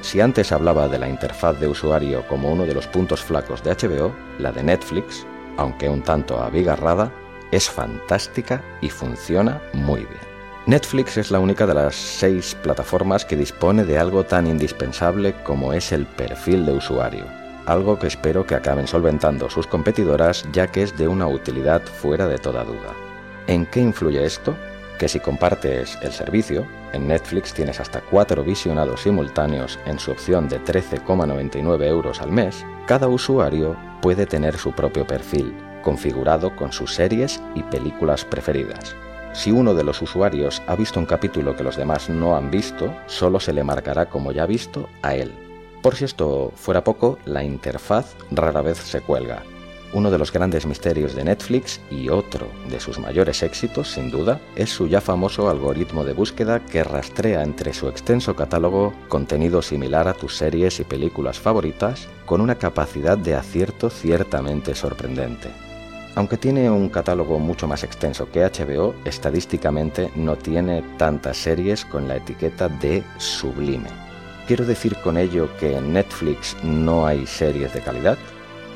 [0.00, 3.74] Si antes hablaba de la interfaz de usuario como uno de los puntos flacos de
[3.74, 5.26] HBO, la de Netflix,
[5.58, 7.12] aunque un tanto abigarrada,
[7.52, 10.32] es fantástica y funciona muy bien.
[10.66, 15.72] Netflix es la única de las seis plataformas que dispone de algo tan indispensable como
[15.72, 17.24] es el perfil de usuario,
[17.66, 22.26] algo que espero que acaben solventando sus competidoras ya que es de una utilidad fuera
[22.26, 22.94] de toda duda.
[23.48, 24.56] ¿En qué influye esto?
[24.98, 30.48] Que si compartes el servicio, en Netflix tienes hasta cuatro visionados simultáneos en su opción
[30.48, 36.94] de 13,99 euros al mes, cada usuario puede tener su propio perfil configurado con sus
[36.94, 38.96] series y películas preferidas.
[39.34, 42.94] Si uno de los usuarios ha visto un capítulo que los demás no han visto,
[43.06, 45.32] solo se le marcará como ya visto a él.
[45.82, 49.42] Por si esto fuera poco, la interfaz rara vez se cuelga.
[49.94, 54.40] Uno de los grandes misterios de Netflix y otro de sus mayores éxitos, sin duda,
[54.54, 60.08] es su ya famoso algoritmo de búsqueda que rastrea entre su extenso catálogo contenido similar
[60.08, 65.71] a tus series y películas favoritas con una capacidad de acierto ciertamente sorprendente.
[66.14, 72.06] Aunque tiene un catálogo mucho más extenso que HBO, estadísticamente no tiene tantas series con
[72.06, 73.88] la etiqueta de sublime.
[74.46, 78.18] ¿Quiero decir con ello que en Netflix no hay series de calidad?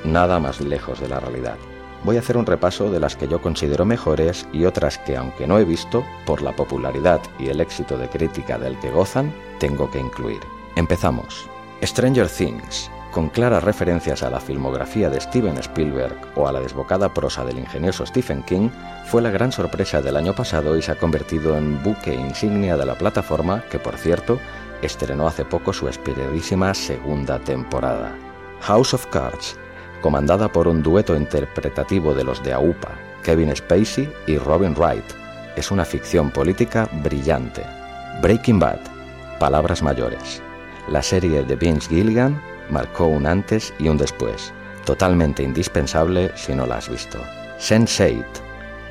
[0.04, 1.56] Nada más lejos de la realidad.
[2.04, 5.46] Voy a hacer un repaso de las que yo considero mejores y otras que, aunque
[5.46, 9.90] no he visto, por la popularidad y el éxito de crítica del que gozan, tengo
[9.90, 10.40] que incluir.
[10.76, 11.48] Empezamos.
[11.82, 17.14] Stranger Things, con claras referencias a la filmografía de Steven Spielberg o a la desbocada
[17.14, 18.68] prosa del ingenioso Stephen King,
[19.06, 22.84] fue la gran sorpresa del año pasado y se ha convertido en buque insignia de
[22.84, 24.38] la plataforma que, por cierto,
[24.82, 28.14] estrenó hace poco su esperadísima segunda temporada.
[28.60, 29.56] House of Cards,
[30.02, 35.10] comandada por un dueto interpretativo de los de AUPA, Kevin Spacey y Robin Wright,
[35.56, 37.62] es una ficción política brillante.
[38.20, 38.80] Breaking Bad,
[39.40, 40.42] palabras mayores.
[40.90, 42.38] La serie de Vince Gilligan
[42.70, 44.52] marcó un antes y un después,
[44.84, 47.18] totalmente indispensable si no la has visto.
[47.58, 48.24] Sense8,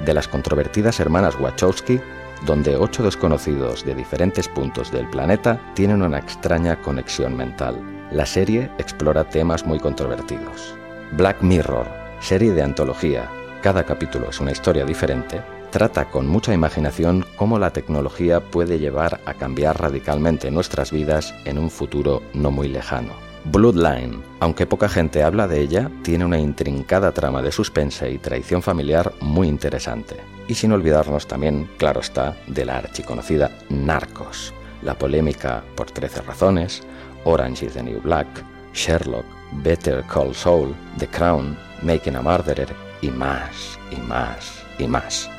[0.03, 1.99] de las controvertidas hermanas Wachowski,
[2.45, 7.79] donde ocho desconocidos de diferentes puntos del planeta tienen una extraña conexión mental.
[8.11, 10.75] La serie explora temas muy controvertidos.
[11.13, 11.87] Black Mirror,
[12.19, 13.29] serie de antología,
[13.61, 19.21] cada capítulo es una historia diferente, trata con mucha imaginación cómo la tecnología puede llevar
[19.25, 23.24] a cambiar radicalmente nuestras vidas en un futuro no muy lejano.
[23.51, 28.63] Bloodline, aunque poca gente habla de ella, tiene una intrincada trama de suspense y traición
[28.63, 30.17] familiar muy interesante.
[30.47, 36.81] Y sin olvidarnos también, claro está, de la archiconocida Narcos, la polémica por 13 razones,
[37.23, 38.27] Orange is the New Black,
[38.73, 39.25] Sherlock,
[39.63, 42.69] Better Call Saul, The Crown, Making a Murderer
[43.01, 45.29] y más, y más, y más.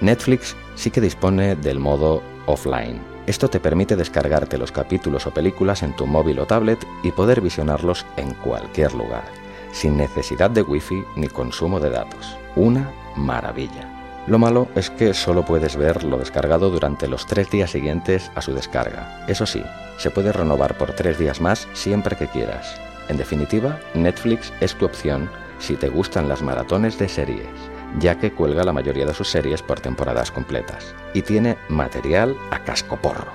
[0.00, 5.82] Netflix sí que dispone del modo offline, esto te permite descargarte los capítulos o películas
[5.82, 9.24] en tu móvil o tablet y poder visionarlos en cualquier lugar,
[9.72, 12.36] sin necesidad de wifi ni consumo de datos.
[12.56, 13.88] Una maravilla.
[14.26, 18.42] Lo malo es que solo puedes ver lo descargado durante los tres días siguientes a
[18.42, 19.24] su descarga.
[19.28, 19.62] Eso sí,
[19.98, 22.80] se puede renovar por tres días más siempre que quieras.
[23.08, 28.32] En definitiva, Netflix es tu opción si te gustan las maratones de series ya que
[28.32, 33.32] cuelga la mayoría de sus series por temporadas completas y tiene material a casco porro.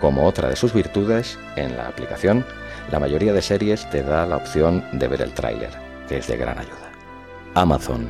[0.00, 2.44] Como otra de sus virtudes, en la aplicación,
[2.90, 5.70] la mayoría de series te da la opción de ver el tráiler,
[6.08, 6.90] que es de gran ayuda.
[7.54, 8.08] Amazon.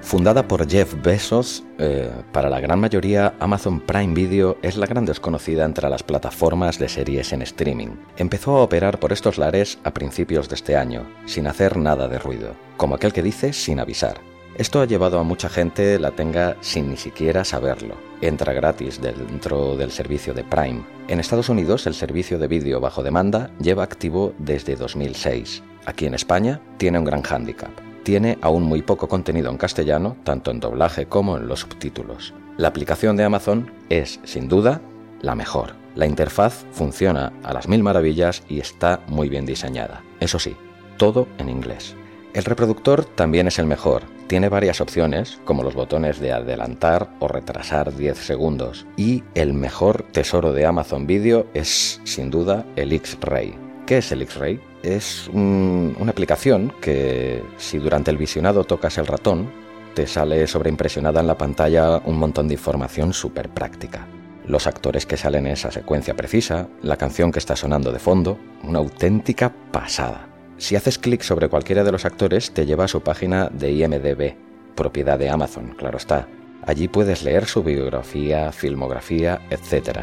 [0.00, 5.04] Fundada por Jeff Bezos, eh, para la gran mayoría Amazon Prime Video es la gran
[5.04, 7.96] desconocida entre las plataformas de series en streaming.
[8.16, 12.18] Empezó a operar por estos lares a principios de este año, sin hacer nada de
[12.18, 16.56] ruido, como aquel que dice sin avisar esto ha llevado a mucha gente la tenga
[16.62, 17.96] sin ni siquiera saberlo.
[18.22, 20.82] Entra gratis dentro del servicio de Prime.
[21.08, 25.62] En Estados Unidos el servicio de vídeo bajo demanda lleva activo desde 2006.
[25.84, 27.70] Aquí en España tiene un gran hándicap.
[28.02, 32.32] Tiene aún muy poco contenido en castellano, tanto en doblaje como en los subtítulos.
[32.56, 34.80] La aplicación de Amazon es, sin duda,
[35.20, 35.74] la mejor.
[35.94, 40.02] La interfaz funciona a las mil maravillas y está muy bien diseñada.
[40.18, 40.56] Eso sí,
[40.96, 41.94] todo en inglés.
[42.32, 47.28] El reproductor también es el mejor, tiene varias opciones, como los botones de adelantar o
[47.28, 48.86] retrasar 10 segundos.
[48.96, 53.54] Y el mejor tesoro de Amazon Video es, sin duda, el X-Ray.
[53.86, 54.60] ¿Qué es el X-Ray?
[54.82, 59.50] Es una aplicación que, si durante el visionado tocas el ratón,
[59.94, 64.06] te sale sobreimpresionada en la pantalla un montón de información súper práctica.
[64.46, 68.38] Los actores que salen en esa secuencia precisa, la canción que está sonando de fondo,
[68.62, 70.35] una auténtica pasada.
[70.58, 74.34] Si haces clic sobre cualquiera de los actores, te lleva a su página de IMDB,
[74.74, 76.28] propiedad de Amazon, claro está.
[76.66, 80.00] Allí puedes leer su biografía, filmografía, etc.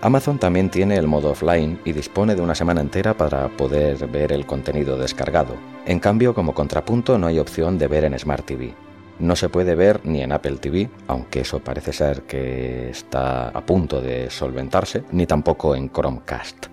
[0.00, 4.30] Amazon también tiene el modo offline y dispone de una semana entera para poder ver
[4.30, 5.56] el contenido descargado.
[5.86, 8.74] En cambio, como contrapunto, no hay opción de ver en Smart TV.
[9.18, 13.66] No se puede ver ni en Apple TV, aunque eso parece ser que está a
[13.66, 16.66] punto de solventarse, ni tampoco en Chromecast.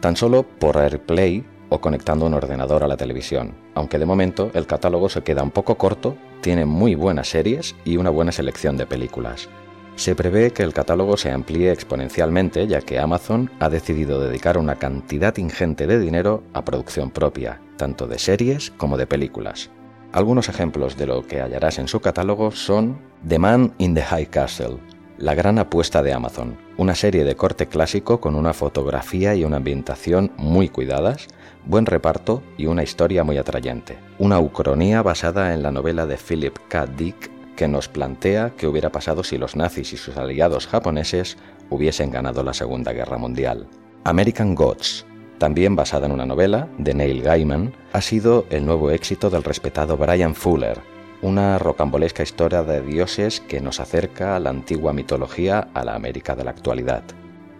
[0.00, 4.66] Tan solo por AirPlay o conectando un ordenador a la televisión, aunque de momento el
[4.66, 8.86] catálogo se queda un poco corto, tiene muy buenas series y una buena selección de
[8.86, 9.48] películas.
[9.96, 14.76] Se prevé que el catálogo se amplíe exponencialmente ya que Amazon ha decidido dedicar una
[14.76, 19.70] cantidad ingente de dinero a producción propia, tanto de series como de películas.
[20.12, 24.26] Algunos ejemplos de lo que hallarás en su catálogo son The Man in the High
[24.26, 24.78] Castle,
[25.18, 29.58] la gran apuesta de Amazon, una serie de corte clásico con una fotografía y una
[29.58, 31.28] ambientación muy cuidadas,
[31.66, 33.98] buen reparto y una historia muy atrayente.
[34.18, 36.86] Una ucronía basada en la novela de Philip K.
[36.86, 41.36] Dick que nos plantea qué hubiera pasado si los nazis y sus aliados japoneses
[41.70, 43.66] hubiesen ganado la Segunda Guerra Mundial.
[44.04, 45.06] American Gods,
[45.38, 49.96] también basada en una novela de Neil Gaiman, ha sido el nuevo éxito del respetado
[49.96, 50.78] Brian Fuller,
[51.22, 56.34] una rocambolesca historia de dioses que nos acerca a la antigua mitología a la América
[56.34, 57.02] de la actualidad.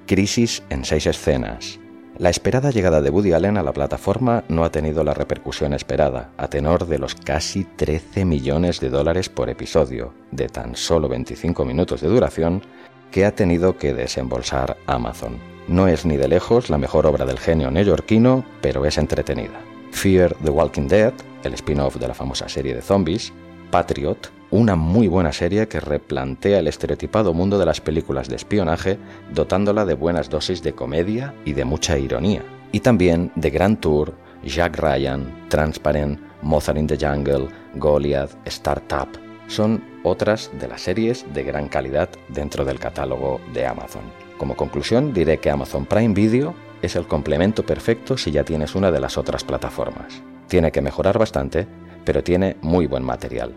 [0.06, 1.80] Crisis en seis escenas,
[2.18, 6.30] la esperada llegada de Woody Allen a la plataforma no ha tenido la repercusión esperada,
[6.36, 11.64] a tenor de los casi 13 millones de dólares por episodio, de tan solo 25
[11.64, 12.62] minutos de duración,
[13.10, 15.38] que ha tenido que desembolsar Amazon.
[15.66, 19.60] No es ni de lejos la mejor obra del genio neoyorquino, pero es entretenida.
[19.90, 23.32] Fear the Walking Dead, el spin-off de la famosa serie de zombies,
[23.72, 28.98] Patriot, una muy buena serie que replantea el estereotipado mundo de las películas de espionaje,
[29.32, 32.44] dotándola de buenas dosis de comedia y de mucha ironía.
[32.70, 39.08] Y también The Grand Tour, Jack Ryan, Transparent, Mozart in the Jungle, Goliath, Startup.
[39.48, 44.04] Son otras de las series de gran calidad dentro del catálogo de Amazon.
[44.38, 48.92] Como conclusión diré que Amazon Prime Video es el complemento perfecto si ya tienes una
[48.92, 50.22] de las otras plataformas.
[50.46, 51.66] Tiene que mejorar bastante,
[52.04, 53.52] pero tiene muy buen material.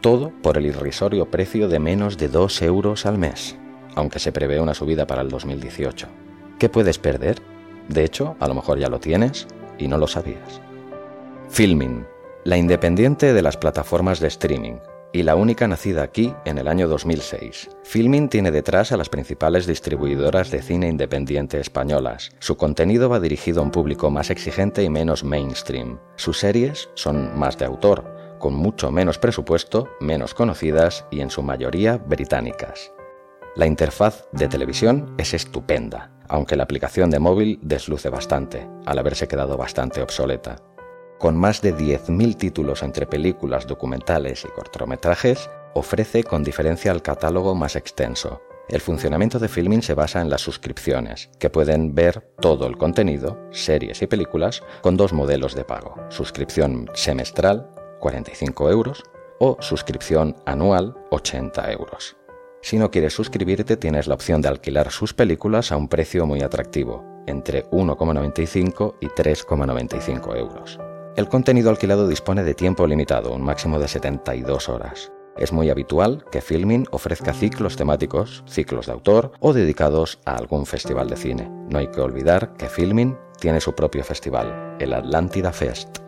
[0.00, 3.56] Todo por el irrisorio precio de menos de 2 euros al mes,
[3.94, 6.06] aunque se prevé una subida para el 2018.
[6.58, 7.42] ¿Qué puedes perder?
[7.88, 9.46] De hecho, a lo mejor ya lo tienes
[9.78, 10.62] y no lo sabías.
[11.50, 12.06] Filming,
[12.44, 14.78] la independiente de las plataformas de streaming,
[15.12, 17.68] y la única nacida aquí en el año 2006.
[17.82, 22.30] Filming tiene detrás a las principales distribuidoras de cine independiente españolas.
[22.38, 25.98] Su contenido va dirigido a un público más exigente y menos mainstream.
[26.16, 31.44] Sus series son más de autor, con mucho menos presupuesto, menos conocidas y en su
[31.44, 32.92] mayoría británicas.
[33.54, 39.28] La interfaz de televisión es estupenda, aunque la aplicación de móvil desluce bastante, al haberse
[39.28, 40.56] quedado bastante obsoleta.
[41.18, 47.54] Con más de 10.000 títulos entre películas, documentales y cortometrajes, ofrece con diferencia el catálogo
[47.54, 48.40] más extenso.
[48.68, 53.36] El funcionamiento de Filming se basa en las suscripciones, que pueden ver todo el contenido,
[53.50, 55.96] series y películas, con dos modelos de pago.
[56.08, 57.68] Suscripción semestral
[58.00, 59.04] 45 euros,
[59.38, 62.16] o suscripción anual, 80 euros.
[62.62, 66.42] Si no quieres suscribirte, tienes la opción de alquilar sus películas a un precio muy
[66.42, 70.78] atractivo, entre 1,95 y 3,95 euros.
[71.16, 75.10] El contenido alquilado dispone de tiempo limitado, un máximo de 72 horas.
[75.36, 80.66] Es muy habitual que Filmin ofrezca ciclos temáticos, ciclos de autor o dedicados a algún
[80.66, 81.50] festival de cine.
[81.70, 85.98] No hay que olvidar que Filmin tiene su propio festival, el Atlántida Fest,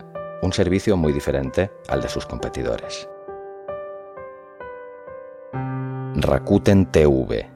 [0.43, 3.07] un servicio muy diferente al de sus competidores.
[6.15, 7.49] Rakuten TV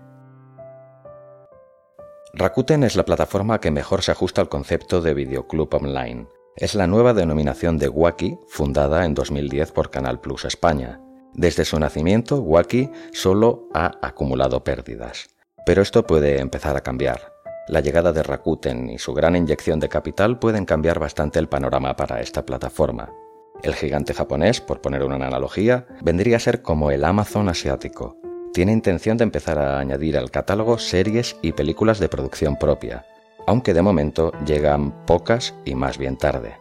[2.34, 6.28] Rakuten es la plataforma que mejor se ajusta al concepto de videoclub online.
[6.56, 11.02] Es la nueva denominación de Wacky, fundada en 2010 por Canal Plus España.
[11.34, 15.28] Desde su nacimiento, Wacky solo ha acumulado pérdidas.
[15.66, 17.37] Pero esto puede empezar a cambiar.
[17.68, 21.98] La llegada de Rakuten y su gran inyección de capital pueden cambiar bastante el panorama
[21.98, 23.12] para esta plataforma.
[23.62, 28.16] El gigante japonés, por poner una analogía, vendría a ser como el Amazon asiático.
[28.54, 33.06] Tiene intención de empezar a añadir al catálogo series y películas de producción propia,
[33.46, 36.56] aunque de momento llegan pocas y más bien tarde.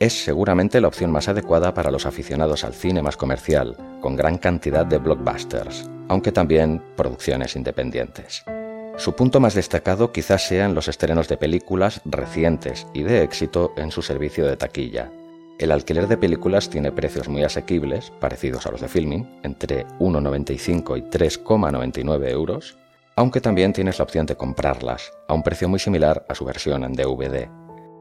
[0.00, 4.38] Es seguramente la opción más adecuada para los aficionados al cine más comercial, con gran
[4.38, 8.44] cantidad de blockbusters, aunque también producciones independientes.
[8.98, 13.90] Su punto más destacado quizás sean los estrenos de películas recientes y de éxito en
[13.90, 15.12] su servicio de taquilla.
[15.58, 20.98] El alquiler de películas tiene precios muy asequibles, parecidos a los de filming, entre 1,95
[20.98, 22.78] y 3,99 euros,
[23.16, 26.82] aunque también tienes la opción de comprarlas, a un precio muy similar a su versión
[26.82, 27.48] en DVD.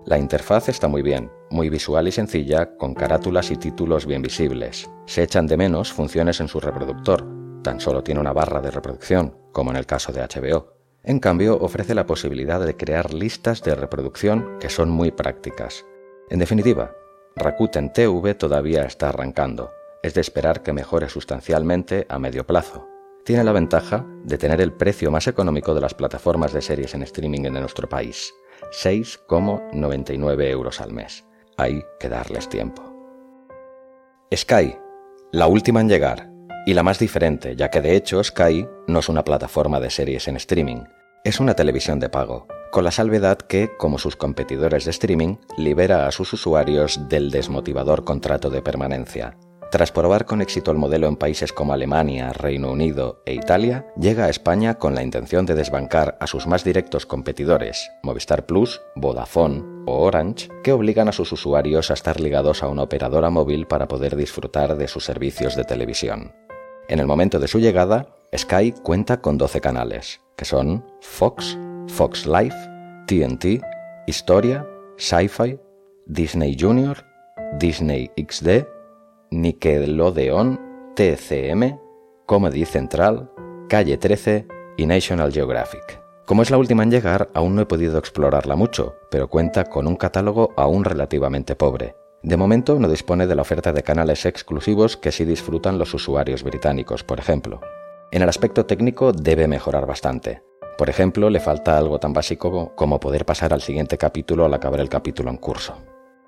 [0.06, 4.90] La interfaz está muy bien, muy visual y sencilla, con carátulas y títulos bien visibles.
[5.06, 7.26] Se echan de menos funciones en su reproductor,
[7.64, 10.75] tan solo tiene una barra de reproducción, como en el caso de HBO.
[11.08, 15.86] En cambio, ofrece la posibilidad de crear listas de reproducción que son muy prácticas.
[16.30, 16.96] En definitiva,
[17.36, 19.72] Rakuten TV todavía está arrancando.
[20.02, 22.88] Es de esperar que mejore sustancialmente a medio plazo.
[23.24, 27.04] Tiene la ventaja de tener el precio más económico de las plataformas de series en
[27.04, 28.34] streaming en nuestro país,
[28.72, 31.24] 6,99 euros al mes.
[31.58, 32.82] Hay que darles tiempo.
[34.34, 34.76] Sky,
[35.32, 36.35] la última en llegar,
[36.66, 40.28] y la más diferente, ya que de hecho Sky no es una plataforma de series
[40.28, 40.84] en streaming,
[41.24, 46.08] es una televisión de pago, con la salvedad que, como sus competidores de streaming, libera
[46.08, 49.38] a sus usuarios del desmotivador contrato de permanencia.
[49.72, 54.26] Tras probar con éxito el modelo en países como Alemania, Reino Unido e Italia, llega
[54.26, 59.64] a España con la intención de desbancar a sus más directos competidores, Movistar Plus, Vodafone
[59.88, 63.88] o Orange, que obligan a sus usuarios a estar ligados a una operadora móvil para
[63.88, 66.45] poder disfrutar de sus servicios de televisión.
[66.88, 71.58] En el momento de su llegada, Sky cuenta con 12 canales, que son Fox,
[71.88, 72.56] Fox Life,
[73.08, 73.64] TNT,
[74.06, 74.68] Historia,
[74.98, 75.60] Sci-Fi,
[76.06, 77.04] Disney Junior,
[77.58, 78.68] Disney XD,
[79.32, 80.60] Nickelodeon,
[80.96, 81.80] TCM,
[82.28, 83.32] Comedy Central,
[83.68, 86.02] Calle 13 y National Geographic.
[86.28, 89.88] Como es la última en llegar, aún no he podido explorarla mucho, pero cuenta con
[89.88, 91.96] un catálogo aún relativamente pobre.
[92.26, 96.42] De momento no dispone de la oferta de canales exclusivos que sí disfrutan los usuarios
[96.42, 97.62] británicos, por ejemplo.
[98.12, 100.42] En el aspecto técnico debe mejorar bastante.
[100.76, 104.80] Por ejemplo, le falta algo tan básico como poder pasar al siguiente capítulo al acabar
[104.80, 105.78] el capítulo en curso.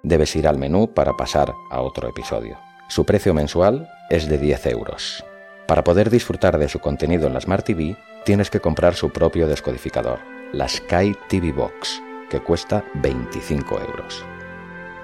[0.04, 2.60] debes ir al menú para pasar a otro episodio.
[2.90, 5.26] Su precio mensual es de 10 euros.
[5.68, 9.48] Para poder disfrutar de su contenido en la Smart TV, tienes que comprar su propio
[9.48, 10.20] descodificador,
[10.54, 14.24] la Sky TV Box, que cuesta 25 euros.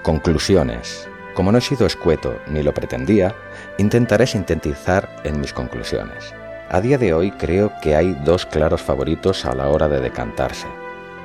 [0.04, 1.08] Conclusiones.
[1.34, 3.34] Como no he sido escueto ni lo pretendía,
[3.78, 6.34] intentaré sintetizar en mis conclusiones.
[6.70, 10.68] A día de hoy creo que hay dos claros favoritos a la hora de decantarse.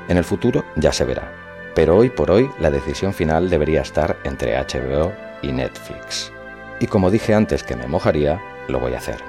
[0.07, 1.33] En el futuro ya se verá,
[1.75, 5.13] pero hoy por hoy la decisión final debería estar entre HBO
[5.43, 6.33] y Netflix.
[6.79, 9.21] Y como dije antes que me mojaría, lo voy a hacer.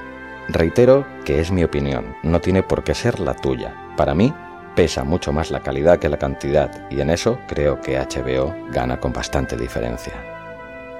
[0.47, 3.73] Reitero que es mi opinión, no tiene por qué ser la tuya.
[3.97, 4.31] Para mí,
[4.75, 8.99] pesa mucho más la calidad que la cantidad y en eso creo que HBO gana
[8.99, 10.13] con bastante diferencia.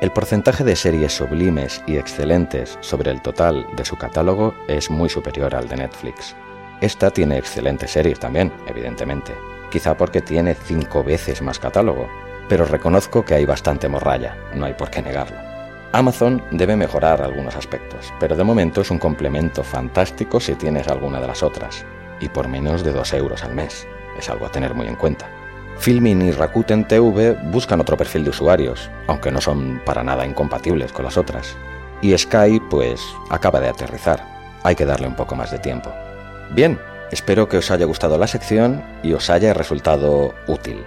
[0.02, 5.10] El porcentaje de series sublimes y excelentes sobre el total de su catálogo es muy
[5.10, 6.36] superior al de Netflix.
[6.80, 9.34] Esta tiene excelentes series también, evidentemente,
[9.70, 12.08] quizá porque tiene cinco veces más catálogo,
[12.48, 15.38] pero reconozco que hay bastante morralla, no hay por qué negarlo.
[15.92, 21.20] Amazon debe mejorar algunos aspectos, pero de momento es un complemento fantástico si tienes alguna
[21.20, 21.86] de las otras,
[22.20, 23.88] y por menos de 2 euros al mes.
[24.18, 25.30] Es algo a tener muy en cuenta.
[25.78, 30.92] Filmin y Rakuten TV buscan otro perfil de usuarios, aunque no son para nada incompatibles
[30.92, 31.56] con las otras.
[32.02, 34.26] Y Sky, pues, acaba de aterrizar.
[34.64, 35.92] Hay que darle un poco más de tiempo.
[36.52, 36.80] Bien,
[37.12, 40.84] espero que os haya gustado la sección y os haya resultado útil.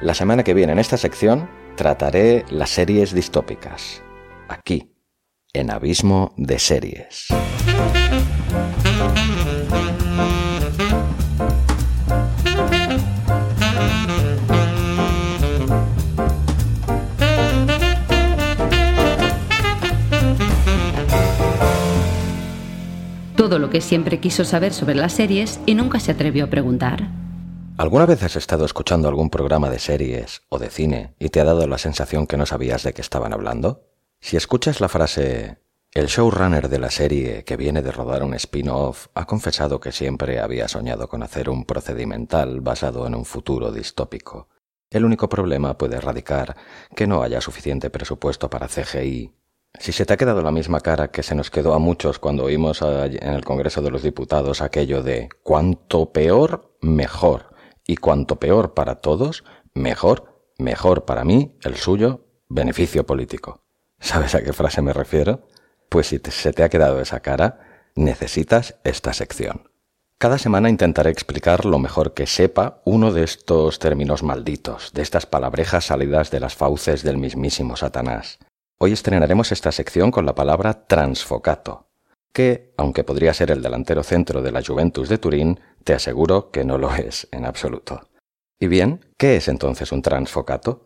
[0.00, 4.02] La semana que viene en esta sección trataré las series distópicas
[4.48, 4.92] aquí,
[5.52, 7.28] en Abismo de Series.
[23.56, 27.08] Todo lo que siempre quiso saber sobre las series y nunca se atrevió a preguntar.
[27.78, 31.44] ¿Alguna vez has estado escuchando algún programa de series o de cine y te ha
[31.44, 33.88] dado la sensación que no sabías de qué estaban hablando?
[34.20, 35.56] Si escuchas la frase
[35.94, 40.38] el showrunner de la serie, que viene de rodar un spin-off, ha confesado que siempre
[40.38, 44.50] había soñado con hacer un procedimental basado en un futuro distópico.
[44.90, 46.56] El único problema puede radicar
[46.94, 49.32] que no haya suficiente presupuesto para CGI.
[49.78, 52.44] Si se te ha quedado la misma cara que se nos quedó a muchos cuando
[52.44, 57.54] oímos en el Congreso de los Diputados aquello de cuanto peor, mejor,
[57.86, 63.62] y cuanto peor para todos, mejor, mejor para mí, el suyo, beneficio político.
[64.00, 65.46] ¿Sabes a qué frase me refiero?
[65.88, 67.60] Pues si se te ha quedado esa cara,
[67.94, 69.70] necesitas esta sección.
[70.18, 75.26] Cada semana intentaré explicar lo mejor que sepa uno de estos términos malditos, de estas
[75.26, 78.38] palabrejas salidas de las fauces del mismísimo Satanás.
[78.78, 81.86] Hoy estrenaremos esta sección con la palabra transfocato,
[82.34, 86.62] que, aunque podría ser el delantero centro de la Juventus de Turín, te aseguro que
[86.62, 88.10] no lo es en absoluto.
[88.60, 90.84] Y bien, ¿qué es entonces un transfocato?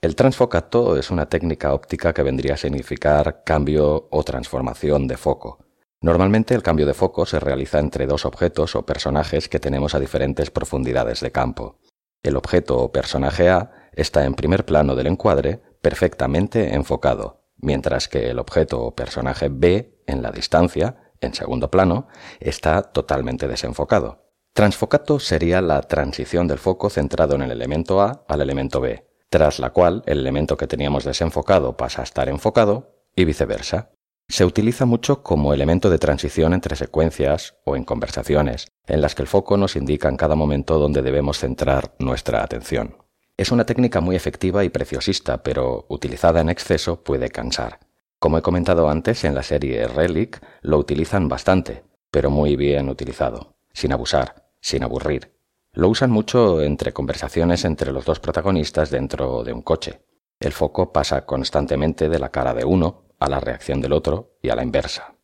[0.00, 5.58] El transfocato es una técnica óptica que vendría a significar cambio o transformación de foco.
[6.02, 10.00] Normalmente el cambio de foco se realiza entre dos objetos o personajes que tenemos a
[10.00, 11.80] diferentes profundidades de campo.
[12.22, 18.30] El objeto o personaje A está en primer plano del encuadre, perfectamente enfocado, mientras que
[18.30, 22.08] el objeto o personaje B, en la distancia, en segundo plano,
[22.40, 24.30] está totalmente desenfocado.
[24.54, 29.58] Transfocato sería la transición del foco centrado en el elemento A al elemento B, tras
[29.58, 33.90] la cual el elemento que teníamos desenfocado pasa a estar enfocado y viceversa.
[34.26, 39.20] Se utiliza mucho como elemento de transición entre secuencias o en conversaciones, en las que
[39.20, 43.03] el foco nos indica en cada momento dónde debemos centrar nuestra atención.
[43.36, 47.80] Es una técnica muy efectiva y preciosista, pero utilizada en exceso puede cansar.
[48.20, 51.82] Como he comentado antes, en la serie Relic lo utilizan bastante,
[52.12, 55.34] pero muy bien utilizado, sin abusar, sin aburrir,
[55.72, 60.02] lo usan mucho entre conversaciones entre los dos protagonistas dentro de un coche.
[60.38, 64.50] El foco pasa constantemente de la cara de uno a la reacción del otro y
[64.50, 65.16] a la inversa.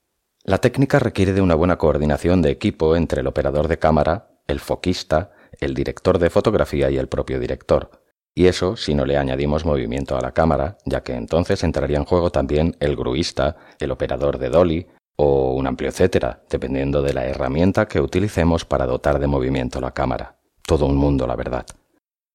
[0.43, 4.59] La técnica requiere de una buena coordinación de equipo entre el operador de cámara, el
[4.59, 5.31] foquista,
[5.61, 7.91] el director de fotografía y el propio director.
[8.35, 12.05] Y eso si no le añadimos movimiento a la cámara, ya que entonces entraría en
[12.05, 14.87] juego también el gruista, el operador de dolly
[15.17, 19.93] o un amplio etcétera, dependiendo de la herramienta que utilicemos para dotar de movimiento la
[19.93, 20.41] cámara
[20.71, 21.67] todo un mundo, la verdad.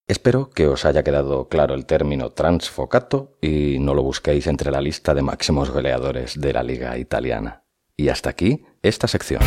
[0.09, 4.81] Espero que os haya quedado claro el término transfocato y no lo busquéis entre la
[4.81, 7.63] lista de máximos goleadores de la liga italiana.
[7.95, 9.39] Y hasta aquí esta sección.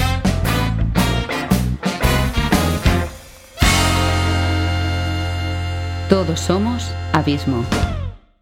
[6.09, 7.63] Todos somos Abismo.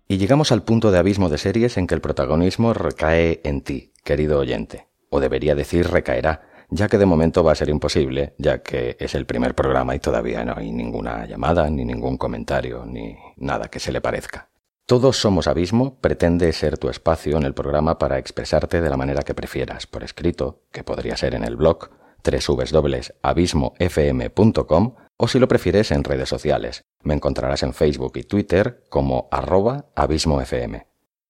[0.07, 3.93] Y llegamos al punto de abismo de series en que el protagonismo recae en ti,
[4.05, 4.87] querido oyente.
[5.11, 9.17] O debería decir recaerá, ya que de momento va a ser imposible, ya que es
[9.17, 13.81] el primer programa y todavía no hay ninguna llamada, ni ningún comentario, ni nada que
[13.81, 14.49] se le parezca.
[14.87, 19.25] Todos Somos Abismo pretende ser tu espacio en el programa para expresarte de la manera
[19.25, 21.91] que prefieras, por escrito, que podría ser en el blog
[22.23, 26.85] www.abismofm.com o si lo prefieres en redes sociales.
[27.03, 30.83] Me encontrarás en Facebook y Twitter como arroba abismofm.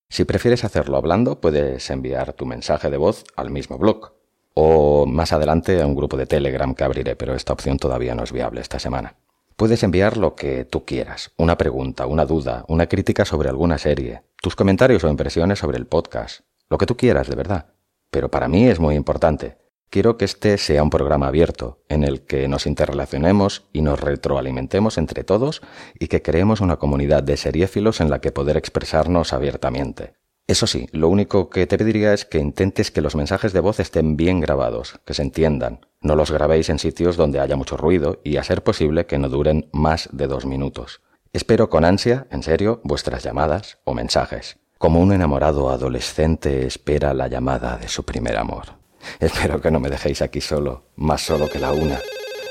[0.09, 4.12] Si prefieres hacerlo hablando, puedes enviar tu mensaje de voz al mismo blog
[4.55, 8.24] o más adelante a un grupo de Telegram que abriré, pero esta opción todavía no
[8.24, 9.16] es viable esta semana.
[9.57, 14.22] Puedes enviar lo que tú quieras, una pregunta, una duda, una crítica sobre alguna serie,
[14.41, 17.66] tus comentarios o impresiones sobre el podcast, lo que tú quieras de verdad.
[18.11, 19.59] Pero para mí es muy importante.
[19.91, 24.99] Quiero que este sea un programa abierto, en el que nos interrelacionemos y nos retroalimentemos
[24.99, 25.62] entre todos
[25.99, 30.14] y que creemos una comunidad de seriéfilos en la que poder expresarnos abiertamente.
[30.49, 33.80] Eso sí, lo único que te pediría es que intentes que los mensajes de voz
[33.80, 35.87] estén bien grabados, que se entiendan.
[36.01, 39.28] No los grabéis en sitios donde haya mucho ruido y a ser posible que no
[39.28, 41.01] duren más de dos minutos.
[41.32, 47.26] Espero con ansia, en serio, vuestras llamadas o mensajes, como un enamorado adolescente espera la
[47.26, 48.86] llamada de su primer amor.
[49.21, 51.99] Espero que no me dejéis aquí solo, más solo que la una.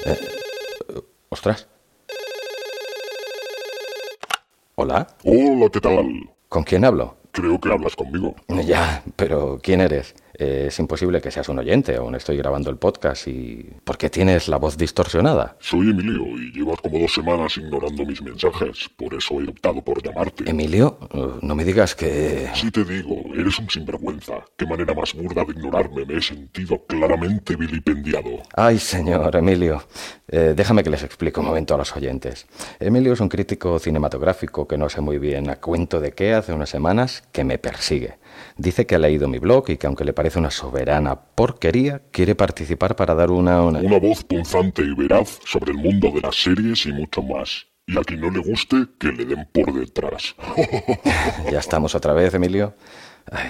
[0.06, 0.20] Eh,
[1.30, 1.68] ostras.
[4.76, 5.08] ¿Hola?
[5.24, 6.30] Hola, ¿qué tal?
[6.50, 7.18] ¿Con quién hablo?
[7.32, 8.36] Creo que hablas conmigo.
[8.66, 10.16] Ya, pero ¿quién eres?
[10.38, 13.70] Eh, es imposible que seas un oyente, aún estoy grabando el podcast y...
[13.84, 15.56] ¿Por qué tienes la voz distorsionada?
[15.60, 20.04] Soy Emilio y llevas como dos semanas ignorando mis mensajes, por eso he optado por
[20.04, 20.50] llamarte.
[20.50, 20.98] ¿Emilio?
[21.14, 22.50] Uh, no me digas que...
[22.54, 24.34] Sí te digo, eres un sinvergüenza.
[24.58, 28.42] Qué manera más burda de ignorarme, me he sentido claramente vilipendiado.
[28.56, 29.84] Ay, señor Emilio.
[30.28, 32.48] Eh, déjame que les explique un momento a los oyentes.
[32.80, 36.52] Emilio es un crítico cinematográfico que no sé muy bien a cuento de qué hace
[36.52, 38.18] unas semanas que me persigue.
[38.58, 42.36] Dice que ha leído mi blog y que aunque le parece una soberana porquería, quiere
[42.36, 43.62] participar para dar una...
[43.62, 47.66] Una, una voz punzante y veraz sobre el mundo de las series y mucho más.
[47.88, 50.36] Y a quien no le guste, que le den por detrás.
[51.52, 52.76] ya estamos otra vez, Emilio.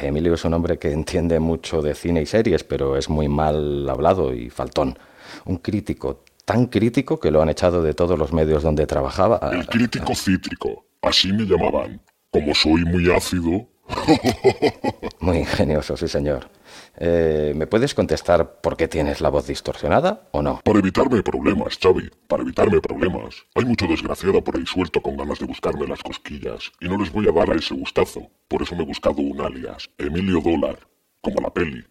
[0.02, 3.88] Emilio es un hombre que entiende mucho de cine y series, pero es muy mal
[3.90, 4.98] hablado y faltón.
[5.46, 9.40] Un crítico tan crítico que lo han echado de todos los medios donde trabajaba.
[9.52, 12.02] El crítico cítrico, así me llamaban.
[12.30, 13.68] Como soy muy ácido,
[15.20, 16.50] muy ingenioso, sí, señor.
[16.98, 20.62] Eh, ¿Me puedes contestar por qué tienes la voz distorsionada o no?
[20.64, 22.10] Para evitarme problemas, Xavi.
[22.28, 23.36] Para evitarme problemas.
[23.56, 26.72] Hay mucho desgraciado por ahí suelto con ganas de buscarme las cosquillas.
[26.80, 28.28] Y no les voy a dar a ese gustazo.
[28.48, 29.90] Por eso me he buscado un alias.
[29.98, 30.80] Emilio Dólar.
[31.22, 31.84] Como la peli.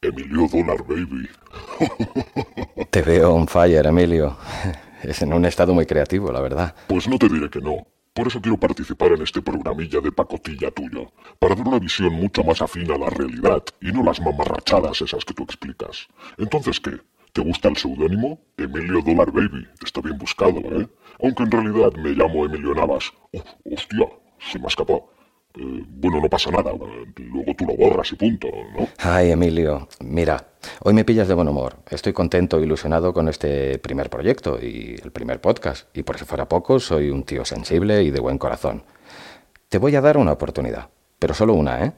[0.00, 1.28] Emilio Dólar, baby.
[2.90, 4.36] Te veo on fire, Emilio.
[5.04, 6.74] Es en un estado muy creativo, la verdad.
[6.86, 7.86] Pues no te diré que no.
[8.14, 11.10] Por eso quiero participar en este programilla de pacotilla tuyo,
[11.40, 15.24] para dar una visión mucho más afín a la realidad y no las mamarrachadas esas
[15.24, 16.06] que tú explicas.
[16.38, 17.00] Entonces, ¿qué?
[17.32, 18.38] ¿Te gusta el seudónimo?
[18.56, 19.66] Emilio Dollar Baby.
[19.84, 20.88] Está bien buscado, ¿eh?
[21.20, 23.12] Aunque en realidad me llamo Emilio Navas.
[23.32, 24.06] hostia,
[24.38, 25.10] se me ha escapado.
[25.56, 26.72] Eh, bueno, no pasa nada.
[26.72, 28.88] Luego tú lo borras y punto, ¿no?
[28.98, 30.48] Ay, Emilio, mira,
[30.80, 31.76] hoy me pillas de buen humor.
[31.88, 35.96] Estoy contento ilusionado con este primer proyecto y el primer podcast.
[35.96, 38.82] Y por si fuera poco, soy un tío sensible y de buen corazón.
[39.68, 40.88] Te voy a dar una oportunidad,
[41.18, 41.92] pero solo una, ¿eh?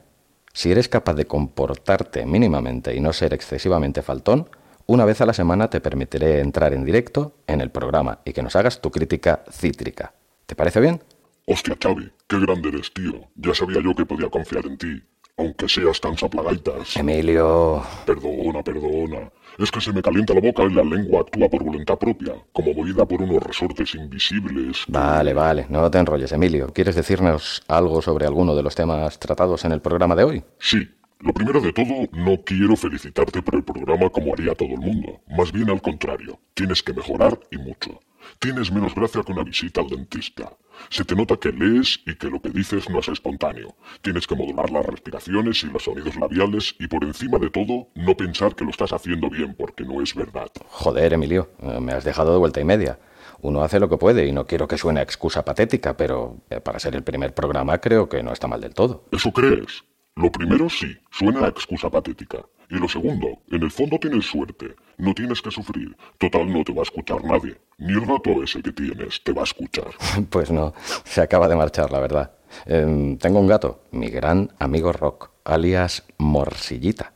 [0.53, 4.49] Si eres capaz de comportarte mínimamente y no ser excesivamente faltón,
[4.87, 8.41] una vez a la semana te permitiré entrar en directo en el programa y que
[8.41, 10.13] nos hagas tu crítica cítrica.
[10.45, 11.01] ¿Te parece bien?
[11.49, 13.13] Hostia, Xavi, qué grande eres, tío.
[13.35, 15.01] Ya sabía yo que podía confiar en ti,
[15.37, 16.97] aunque seas tan saplagaitas.
[16.97, 17.81] Emilio.
[18.05, 19.31] Perdona, perdona.
[19.57, 22.73] Es que se me calienta la boca y la lengua actúa por voluntad propia, como
[22.73, 24.83] movida por unos resortes invisibles.
[24.89, 26.67] Vale, vale, no te enrolles, Emilio.
[26.73, 30.43] ¿Quieres decirnos algo sobre alguno de los temas tratados en el programa de hoy?
[30.59, 30.85] Sí.
[31.19, 35.21] Lo primero de todo, no quiero felicitarte por el programa como haría todo el mundo.
[35.29, 36.39] Más bien al contrario.
[36.53, 38.01] Tienes que mejorar y mucho.
[38.39, 40.51] Tienes menos gracia que una visita al dentista.
[40.89, 43.75] Se te nota que lees y que lo que dices no es espontáneo.
[44.01, 48.15] Tienes que modular las respiraciones y los sonidos labiales y por encima de todo, no
[48.15, 50.51] pensar que lo estás haciendo bien porque no es verdad.
[50.69, 52.99] Joder, Emilio, eh, me has dejado de vuelta y media.
[53.41, 56.59] Uno hace lo que puede y no quiero que suene a excusa patética, pero eh,
[56.59, 59.05] para ser el primer programa creo que no está mal del todo.
[59.11, 59.83] ¿Eso crees?
[60.15, 62.45] Lo primero sí, suena a excusa patética.
[62.69, 64.75] Y lo segundo, en el fondo tienes suerte.
[64.97, 65.95] No tienes que sufrir.
[66.17, 67.57] Total, no te va a escuchar nadie.
[67.77, 69.91] Ni el gato ese que tienes te va a escuchar.
[70.29, 70.73] Pues no,
[71.05, 72.31] se acaba de marchar, la verdad.
[72.65, 77.13] Em, tengo un gato, mi gran amigo Rock, alias Morsillita.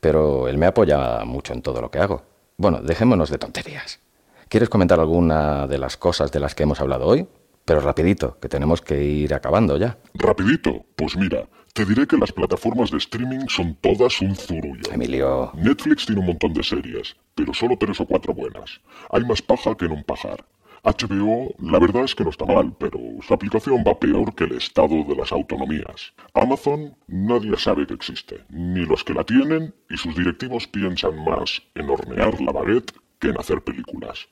[0.00, 2.22] Pero él me apoya mucho en todo lo que hago.
[2.56, 4.00] Bueno, dejémonos de tonterías.
[4.48, 7.28] ¿Quieres comentar alguna de las cosas de las que hemos hablado hoy?
[7.68, 9.98] Pero rapidito, que tenemos que ir acabando ya.
[10.14, 10.86] ¿Rapidito?
[10.96, 14.90] Pues mira, te diré que las plataformas de streaming son todas un zurullo.
[14.90, 15.52] Emilio.
[15.52, 18.80] Netflix tiene un montón de series, pero solo tres o cuatro buenas.
[19.10, 20.46] Hay más paja que en un pajar.
[20.82, 24.52] HBO, la verdad es que no está mal, pero su aplicación va peor que el
[24.52, 26.14] estado de las autonomías.
[26.32, 31.60] Amazon, nadie sabe que existe, ni los que la tienen, y sus directivos piensan más
[31.74, 34.26] en hornear la baguette que en hacer películas.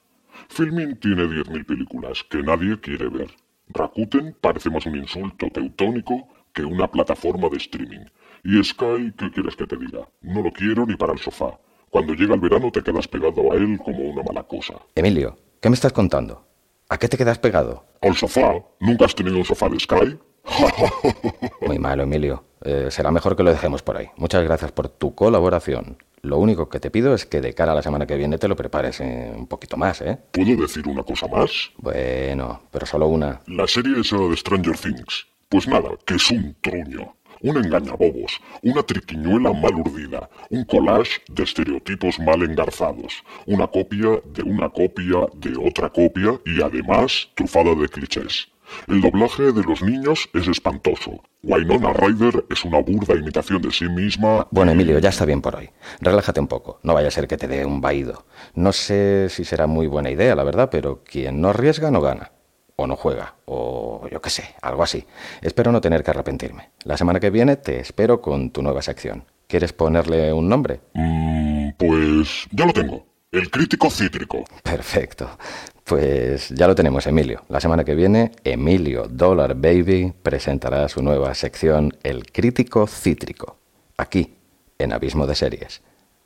[0.48, 3.28] Filmin tiene 10.000 películas que nadie quiere ver.
[3.68, 8.06] Rakuten parece más un insulto teutónico que una plataforma de streaming.
[8.44, 10.08] Y Sky, ¿qué quieres que te diga?
[10.22, 11.58] No lo quiero ni para el sofá.
[11.90, 14.74] Cuando llega el verano te quedas pegado a él como una mala cosa.
[14.94, 16.46] Emilio, ¿qué me estás contando?
[16.88, 17.84] ¿A qué te quedas pegado?
[18.00, 18.54] ¿Al sofá?
[18.80, 20.18] ¿Nunca has tenido un sofá de Sky?
[21.66, 22.44] Muy malo, Emilio.
[22.62, 24.08] Eh, será mejor que lo dejemos por ahí.
[24.16, 25.98] Muchas gracias por tu colaboración.
[26.26, 28.48] Lo único que te pido es que de cara a la semana que viene te
[28.48, 30.18] lo prepares eh, un poquito más, ¿eh?
[30.32, 31.70] ¿Puedo decir una cosa más?
[31.76, 33.42] Bueno, pero solo una.
[33.46, 35.24] La serie esa de Stranger Things.
[35.48, 37.14] Pues nada, que es un truño.
[37.42, 44.42] Un engañabobos, una triquiñuela mal urdida, un collage de estereotipos mal engarzados, una copia de
[44.42, 48.48] una copia de otra copia y además trufada de clichés.
[48.88, 51.22] El doblaje de los niños es espantoso.
[51.42, 54.46] Wynonna Ryder es una burda imitación de sí misma.
[54.50, 55.70] Bueno, Emilio, ya está bien por hoy.
[56.00, 56.80] Relájate un poco.
[56.82, 58.26] No vaya a ser que te dé un vaído.
[58.54, 62.32] No sé si será muy buena idea, la verdad, pero quien no arriesga no gana.
[62.76, 63.36] O no juega.
[63.46, 65.06] O yo qué sé, algo así.
[65.40, 66.70] Espero no tener que arrepentirme.
[66.84, 69.24] La semana que viene te espero con tu nueva sección.
[69.46, 70.80] ¿Quieres ponerle un nombre?
[70.94, 73.06] Mm, pues ya lo tengo.
[73.30, 74.44] El crítico cítrico.
[74.62, 75.38] Perfecto.
[75.86, 77.44] Pues ya lo tenemos, Emilio.
[77.48, 83.58] La semana que viene, Emilio Dollar Baby presentará su nueva sección El Crítico Cítrico,
[83.96, 84.34] aquí,
[84.80, 85.82] en Abismo de Series.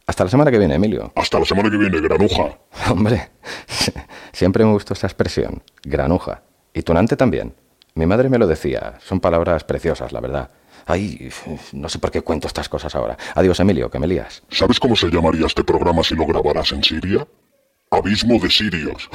[0.06, 1.12] Hasta la semana que viene, Emilio.
[1.14, 2.58] Hasta la semana que viene, granuja.
[2.90, 3.32] Hombre,
[4.32, 6.40] siempre me gustó esta expresión, granuja.
[6.72, 7.54] Y tunante también.
[7.94, 10.50] Mi madre me lo decía, son palabras preciosas, la verdad.
[10.86, 11.28] Ay,
[11.74, 13.18] no sé por qué cuento estas cosas ahora.
[13.34, 14.42] Adiós, Emilio, que me lías.
[14.48, 17.26] ¿Sabes cómo se llamaría este programa si lo grabaras en Siria?
[17.92, 19.10] Abismo de Sirios.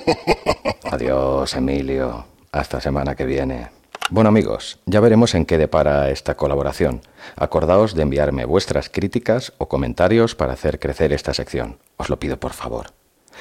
[0.92, 2.24] Adiós, Emilio.
[2.52, 3.70] Hasta semana que viene.
[4.10, 7.00] Bueno amigos, ya veremos en qué depara esta colaboración.
[7.34, 11.80] Acordaos de enviarme vuestras críticas o comentarios para hacer crecer esta sección.
[11.96, 12.92] Os lo pido por favor.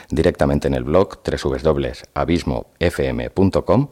[0.09, 3.89] Directamente en el blog www.abismofm.com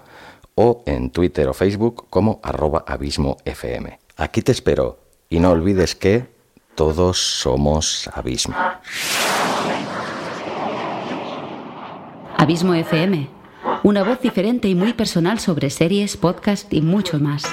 [0.55, 3.99] o en Twitter o Facebook como arroba abismofm.
[4.17, 4.97] Aquí te espero
[5.29, 6.25] y no olvides que
[6.73, 8.55] todos somos abismo.
[12.37, 13.29] Abismo FM,
[13.83, 17.43] una voz diferente y muy personal sobre series, podcast y mucho más.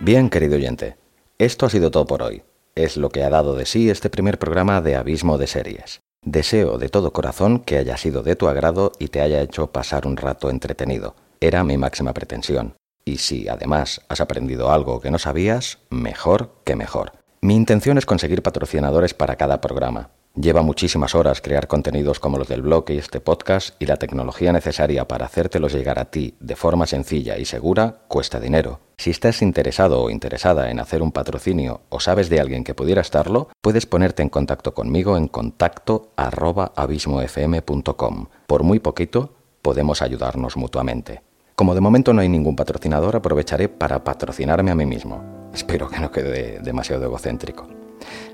[0.00, 0.96] Bien, querido oyente,
[1.38, 2.42] esto ha sido todo por hoy.
[2.74, 6.00] Es lo que ha dado de sí este primer programa de Abismo de Series.
[6.22, 10.06] Deseo de todo corazón que haya sido de tu agrado y te haya hecho pasar
[10.06, 11.14] un rato entretenido.
[11.40, 12.74] Era mi máxima pretensión.
[13.04, 17.23] Y si además has aprendido algo que no sabías, mejor que mejor.
[17.44, 20.08] Mi intención es conseguir patrocinadores para cada programa.
[20.34, 24.50] Lleva muchísimas horas crear contenidos como los del blog y este podcast y la tecnología
[24.50, 28.80] necesaria para hacértelos llegar a ti de forma sencilla y segura cuesta dinero.
[28.96, 33.02] Si estás interesado o interesada en hacer un patrocinio o sabes de alguien que pudiera
[33.02, 38.28] estarlo, puedes ponerte en contacto conmigo en contacto abismofm.com.
[38.46, 41.20] Por muy poquito podemos ayudarnos mutuamente.
[41.56, 45.33] Como de momento no hay ningún patrocinador, aprovecharé para patrocinarme a mí mismo.
[45.54, 47.68] Espero que no quede demasiado egocéntrico.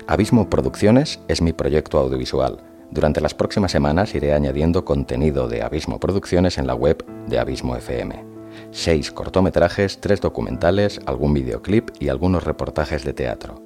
[0.07, 2.57] Abismo Producciones es mi proyecto audiovisual.
[2.89, 7.75] Durante las próximas semanas iré añadiendo contenido de Abismo Producciones en la web de Abismo
[7.75, 8.25] FM.
[8.71, 13.61] Seis cortometrajes, tres documentales, algún videoclip y algunos reportajes de teatro.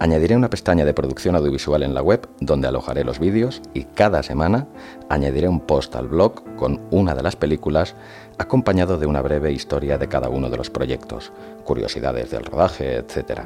[0.00, 4.22] Añadiré una pestaña de producción audiovisual en la web donde alojaré los vídeos y cada
[4.22, 4.68] semana
[5.08, 7.96] añadiré un post al blog con una de las películas
[8.38, 11.32] acompañado de una breve historia de cada uno de los proyectos,
[11.64, 13.42] curiosidades del rodaje, etc.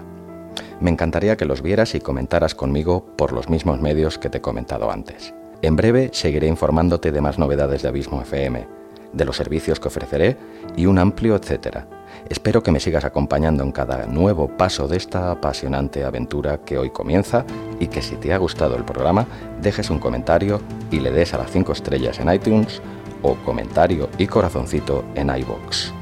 [0.80, 4.42] Me encantaría que los vieras y comentaras conmigo por los mismos medios que te he
[4.42, 5.34] comentado antes.
[5.62, 8.66] En breve seguiré informándote de más novedades de Abismo FM,
[9.12, 10.36] de los servicios que ofreceré
[10.76, 11.86] y un amplio etcétera
[12.28, 16.90] Espero que me sigas acompañando en cada nuevo paso de esta apasionante aventura que hoy
[16.90, 17.44] comienza
[17.80, 19.26] y que si te ha gustado el programa
[19.60, 22.80] dejes un comentario y le des a las 5 estrellas en iTunes
[23.22, 25.92] o comentario y corazoncito en iBox.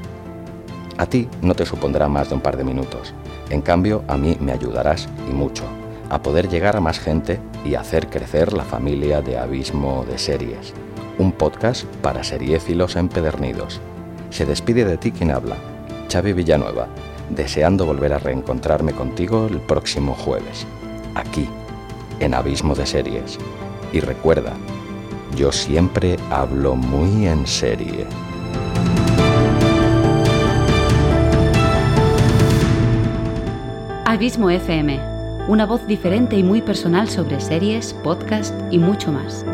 [0.99, 3.14] A ti no te supondrá más de un par de minutos,
[3.49, 5.64] en cambio a mí me ayudarás y mucho
[6.11, 10.75] a poder llegar a más gente y hacer crecer la familia de Abismo de Series,
[11.18, 13.81] un podcast para seriéfilos empedernidos.
[14.31, 15.57] Se despide de ti quien habla,
[16.12, 16.89] Xavi Villanueva,
[17.31, 20.66] deseando volver a reencontrarme contigo el próximo jueves,
[21.14, 21.49] aquí,
[22.18, 23.39] en Abismo de Series.
[23.93, 24.53] Y recuerda,
[25.37, 28.07] yo siempre hablo muy en serie.
[34.05, 35.01] Abismo FM,
[35.49, 39.45] una voz diferente y muy personal sobre series, podcast y mucho más.